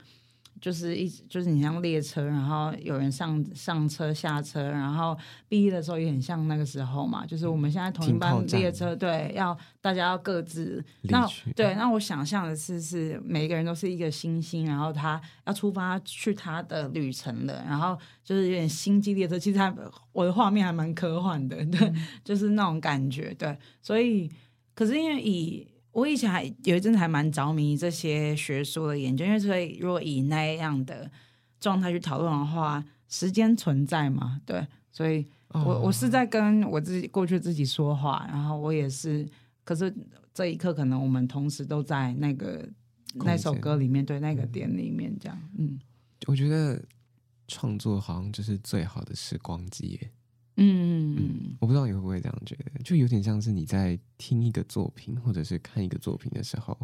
[0.60, 5.16] 就是一直就是你像列车，然后有人上上车下车，然后
[5.48, 7.26] 毕业的时候也很像那个时候嘛。
[7.26, 11.74] 就是我们现在同一班列车，对，要大家要各自那对。
[11.74, 19.38] 那我想象的是，是每一个人都是一个星星，然后他要出发去他的旅程的，然后就是有点星际列车。
[19.38, 19.74] 其实还
[20.12, 23.58] 我的画面还蛮科幻的，对，嗯、就是那种感觉，对。
[23.82, 24.30] 所以，
[24.74, 31.08] 可是因为以我以前还有一阵子还蛮着迷这些学术的研究，因为所以如果以那样的
[31.60, 34.40] 状态去讨论的话，时间存在嘛？
[34.44, 39.24] 对，所以我、哦、我是在跟我自己过去自己说话，然后我也是，
[39.62, 39.94] 可是
[40.34, 42.68] 这一刻可能我们同时都在那个
[43.14, 45.40] 那首歌里面，对那个点里面这样。
[45.56, 45.78] 嗯，
[46.26, 46.82] 我觉得
[47.46, 50.00] 创作好像就是最好的时光机。
[50.56, 56.78] 嗯嗯，我不知道你会不会这样觉得，就有点像是你在听一个作品，或者是看一个作品的时候，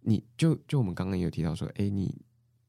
[0.00, 2.14] 你就就我们刚刚也有提到说，哎，你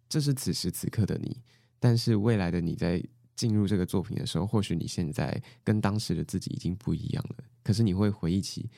[0.09, 1.41] 这是此时此刻的你，
[1.79, 3.01] 但是未来的你在
[3.35, 8.69] 进入这个作品的时候，或许你现在跟当时的自己已经不一样了，可是你会回忆起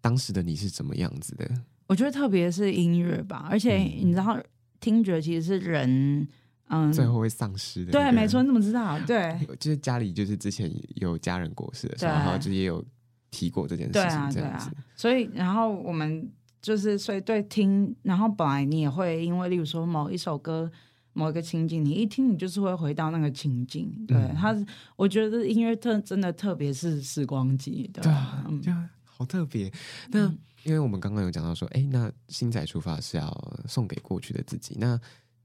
[0.00, 1.48] 当时的你是怎么样子的？
[1.86, 4.44] 我觉得特别是音乐吧，而且你知道，嗯、
[4.78, 6.26] 听觉其实是人
[6.70, 7.92] 嗯最后会丧失的。
[7.92, 8.98] 对，没错，你怎么知道？
[9.06, 12.84] 对，就是家里就是之前有家人过世的时候，然后就也有
[13.30, 14.70] 提过这件事情，这样子。
[14.96, 16.30] 所以，然后我们
[16.62, 20.70] 就是所以对听，然后本来你也会因为，例如说某一首歌。
[21.12, 23.92] 某一个情景，你一听，你就是会回到那个情景。
[24.06, 24.56] 对，嗯、它，
[24.94, 28.70] 我觉得音乐特真的特别是时光机，对，对啊，嗯、就
[29.04, 29.70] 好特别。
[30.08, 33.28] 那、嗯、因为我们刚刚有讲到说，哎，那星仔出发是要
[33.66, 34.76] 送给过去的自己。
[34.78, 34.98] 那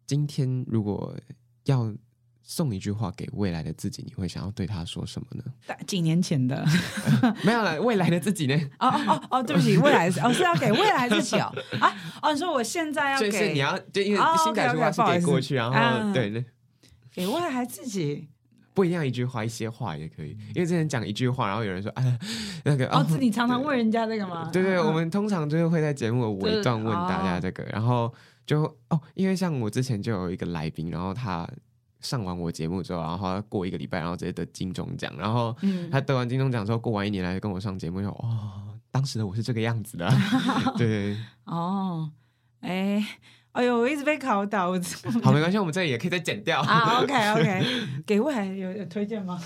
[0.05, 1.15] 今天如果
[1.65, 1.93] 要。
[2.47, 5.43] 送一句话给未来的自己，你会想要对他说什么呢？
[5.87, 6.63] 几年前的、
[7.23, 8.53] 呃、 没有了，未来的自己呢？
[8.77, 11.51] 哦哦哦，对不起，未来哦是要给未来自己哦
[11.81, 11.91] 啊
[12.21, 16.45] 哦，你说我现在要给，就是你要就因为心态出发是给过去，然后、嗯、对对，
[17.11, 18.27] 给未来自己
[18.75, 20.37] 不一定要一句话，一些话也可以。
[20.53, 22.19] 因为之前讲一句话，然后有人说啊
[22.63, 24.51] 那个哦，哦，你常常问人家这个吗？
[24.53, 28.13] 对对，对，我们通常就是会在节目的尾段问大家这个，然后
[28.45, 31.47] 就哦，因为像我之前就有一个来宾，然后他。
[32.01, 35.11] 上完我节目之后，然后他过一个礼拜，然后直接得金钟奖。
[35.17, 35.55] 然后
[35.91, 40.07] 他得完金钟奖之后，过完一年来跟我上节目，说：“哦，当时的我是这个样子的。
[40.77, 41.17] ”对。
[41.45, 42.11] 哦，
[42.59, 43.03] 哎，
[43.53, 44.73] 哎呦，我一直被考倒。
[45.23, 46.61] 好，没关系，我们这里也可以再剪掉。
[46.69, 47.65] 啊，OK，OK。
[48.05, 49.41] 给未来有有推荐吗？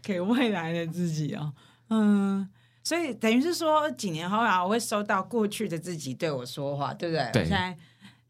[0.00, 1.52] 给未来的自己哦。
[1.90, 2.48] 嗯，
[2.84, 7.28] 所以等于是说，几年后啊，我会收到过去的自己对我说话，对不对？
[7.32, 7.42] 对。
[7.42, 7.76] 现在。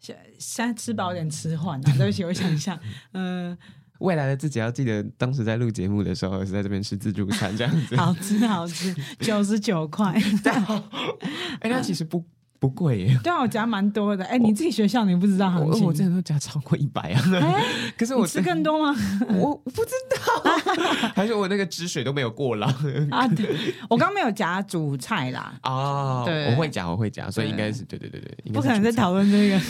[0.00, 2.78] 现现在吃饱有点迟缓啊， 对不起，我想一下，
[3.14, 3.56] 嗯，
[4.00, 10.12] 未来的自己要记得，当时在录节目的时候是在这边吃自助餐，这样子，好吃好吃， 九十九块，
[11.60, 12.22] 哎，那其实不。
[12.64, 14.24] 不贵耶，对啊，我夹蛮多的。
[14.24, 15.84] 哎，你自己学校你不知道行情？
[15.84, 17.22] 我真的都夹超过一百啊。
[17.94, 18.98] 可是我吃更多吗？
[19.28, 22.66] 我 我不知道， 还是我那个汁水都没有过了
[23.10, 23.28] 啊？
[23.28, 25.52] 对，我刚没有夹主菜啦。
[25.62, 28.52] 哦，对，我会夹，我会夹，所以应该是对对对对。
[28.52, 29.60] 不可能在讨论这个，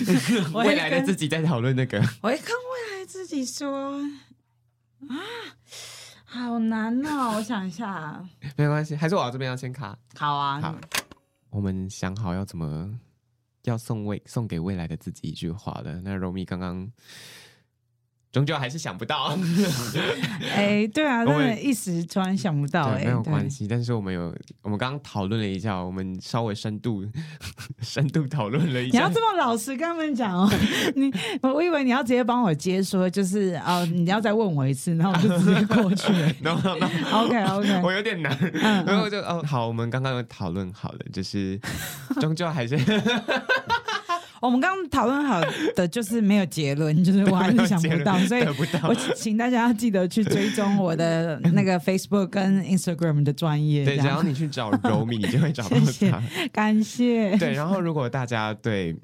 [0.60, 1.98] 未来的自己在讨论那个。
[2.20, 3.94] 我会跟未来自己说
[5.08, 5.18] 啊，
[6.24, 8.24] 好难哦，我想一下。
[8.54, 9.98] 没关系，还是我这边要先卡。
[10.16, 10.76] 好啊，好。
[11.54, 12.98] 我们想好要怎么
[13.62, 16.00] 要送未送给未来的自己一句话了。
[16.00, 16.90] 那 Romi 刚刚
[18.34, 19.38] 终究还是想不到。
[20.52, 23.02] 哎、欸，对啊，真的，一时突然想不到、欸。
[23.02, 23.68] 哎，没有关系。
[23.68, 27.06] 但是我们有，我们刚刚讨论了一下，我们稍微深度
[27.80, 28.98] 深度讨论了一下。
[28.98, 30.50] 你要这么老实跟他们讲哦？
[30.96, 31.12] 你
[31.42, 36.28] 我以为你要直接帮我接说，就是哦，你要再问我一次，然后我就直接过去了。
[36.42, 36.88] no no no。
[37.12, 38.36] OK OK，我有点难。
[38.40, 41.56] 嗯、然后就哦，好，我们刚刚有讨论好了，就是
[42.20, 42.76] 终究还是。
[44.44, 45.40] 我们刚刚讨论好
[45.74, 53.84] 的就是没有结论，就是我还是想不到，所以我请大家要记得去追踪我的那个 Facebook 跟 Instagram 的专业。
[53.84, 55.84] 对，只要你去找柔米，你就会找到 他。
[55.86, 57.36] 谢谢，感谢。
[57.38, 58.94] 对，然后如果大家对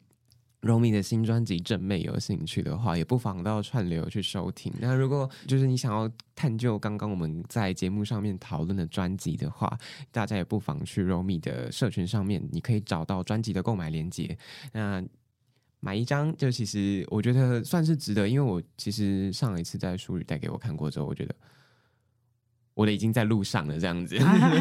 [0.60, 4.70] 柔米的新专辑《正妹》有兴趣的话，也不妨到串流去收听。
[4.78, 9.74] 那如果就是你想要探究刚刚我们在节目上面讨论的专辑的话，
[10.10, 14.36] 大家也不妨去柔米的社群上面，你可以找到专辑的购买链接。
[14.72, 15.02] 那
[15.80, 21.34] 买一张，就其实我觉得算是值得，因为我其实上一次在淑宇带给我看过之后，我觉得
[22.74, 24.18] 我的已经在路上了，这样子。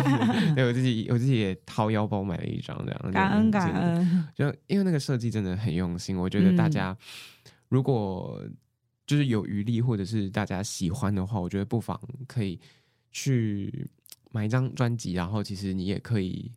[0.55, 3.11] 对，我自己我自己也掏腰包买了一张，这样。
[3.11, 4.27] 感恩感恩。
[4.33, 6.97] 就因为那个设计真的很用心，我觉得大家
[7.67, 8.41] 如果
[9.05, 12.59] 就是有余力或者是大家喜欢的话，我觉得不妨可以
[13.11, 13.89] 去
[14.31, 16.51] 买一张专辑，然后其实你也可以。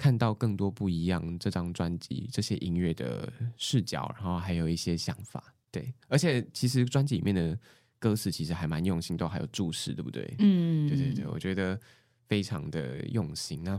[0.00, 7.58] 看到更多不一样这张专辑这些音乐的视角，然后还有一些想法，对，而且其实专辑里面的
[7.98, 10.34] 歌词其实还蛮用心，都还有注释，对不对？
[10.38, 11.78] 嗯，对对对，我觉得
[12.26, 13.62] 非常的用心。
[13.62, 13.78] 那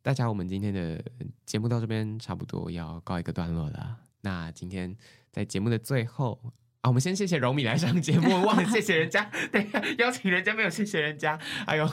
[0.00, 1.04] 大家，我们今天的
[1.44, 3.98] 节目到这边差不多要告一个段落了。
[4.22, 4.96] 那今天
[5.30, 6.40] 在节目的最后。
[6.86, 9.66] 我们先谢谢柔米来上节目，忘了谢谢人家，对，
[9.98, 11.90] 邀请人家没有谢谢人家，哎呦，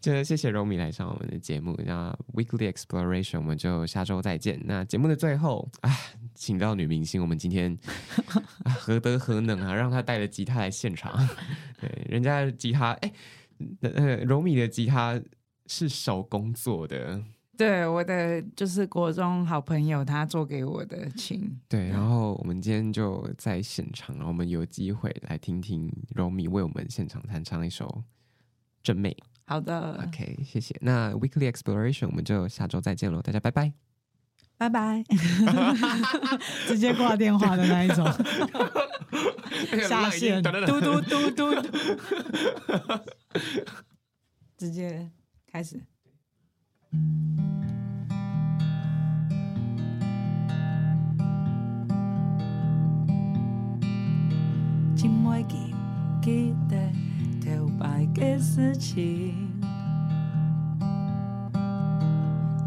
[0.00, 1.74] 就谢谢柔米来上我们的节目。
[1.84, 4.60] 那 Weekly Exploration，我们就下周再见。
[4.64, 5.90] 那节目的最后，啊，
[6.34, 7.76] 请到女明星，我们今天、
[8.64, 11.26] 啊、何德何能啊，让她带着吉他来现场？
[11.80, 13.12] 对，人家的吉他，哎，
[13.80, 15.18] 呃，柔米的吉他
[15.66, 17.22] 是手工做的。
[17.56, 21.60] 对，我的就是国中好朋友，他做给我的琴。
[21.68, 27.86] 对，然后我们今天就在现场，然后我们有机会来听听 Romi 为我们现场弹唱一首
[28.82, 29.10] 《真美》。
[29.46, 30.74] 好的，OK，谢谢。
[30.80, 33.72] 那 Weekly Exploration，我们就下周再见喽，大家拜拜，
[34.56, 35.04] 拜拜，
[36.66, 38.04] 直接挂电话的那一种，
[39.86, 40.50] 下线，嘟
[40.80, 41.62] 嘟嘟嘟 嘟，
[44.56, 45.10] 直接。
[45.46, 45.80] 开始。
[54.96, 55.74] 今晚记
[56.22, 56.76] 记得
[57.40, 59.34] 头摆的事情，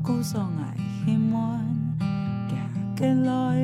[0.03, 0.75] 故送爱
[1.05, 1.59] 希望
[2.47, 2.55] 嫁
[2.95, 3.57] 给来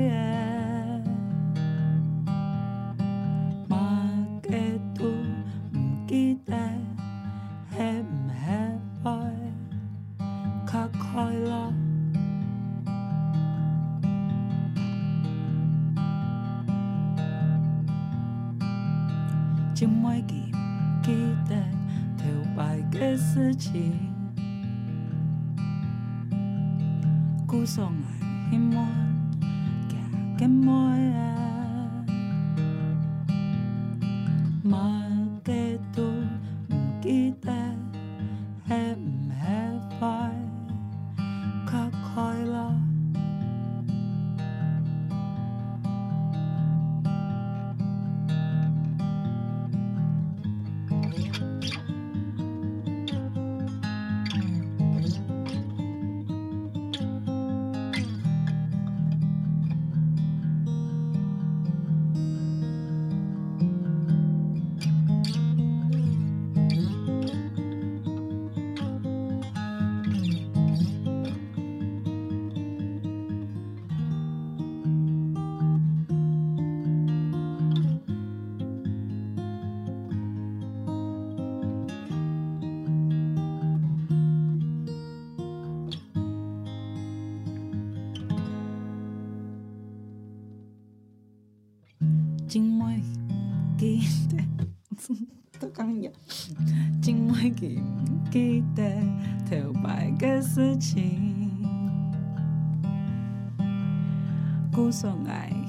[23.74, 23.80] 始，
[27.48, 28.86] 姑蘇危險灣，
[29.90, 29.94] 夾
[30.38, 30.64] 緊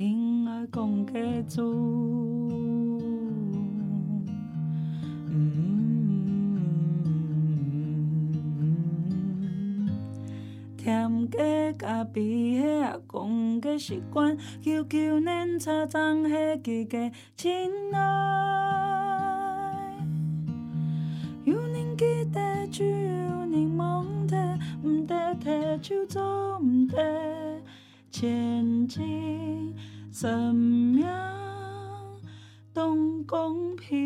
[0.00, 2.58] 听爱讲个主。
[10.78, 18.00] 甜个咖啡，阿公个习惯，久久年茶长下几个亲爱，
[21.44, 25.50] 有人记得就有人忘得，唔得提
[25.82, 26.58] 就走。
[26.88, 27.60] 的
[28.10, 29.72] 前进，
[30.12, 31.06] 生命
[32.74, 33.96] 都公平。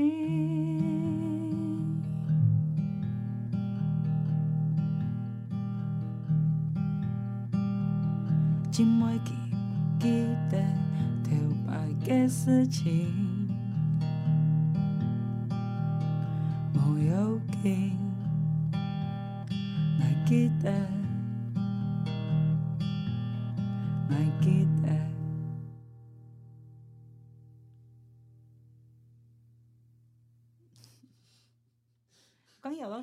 [8.71, 9.33] 今晚记
[9.99, 10.63] 记得
[11.23, 11.31] 头
[11.67, 11.73] 摆
[12.07, 13.49] 个事情，
[16.75, 17.97] 没有紧，
[19.99, 20.94] 还记得。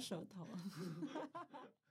[0.02, 0.48] 舌头。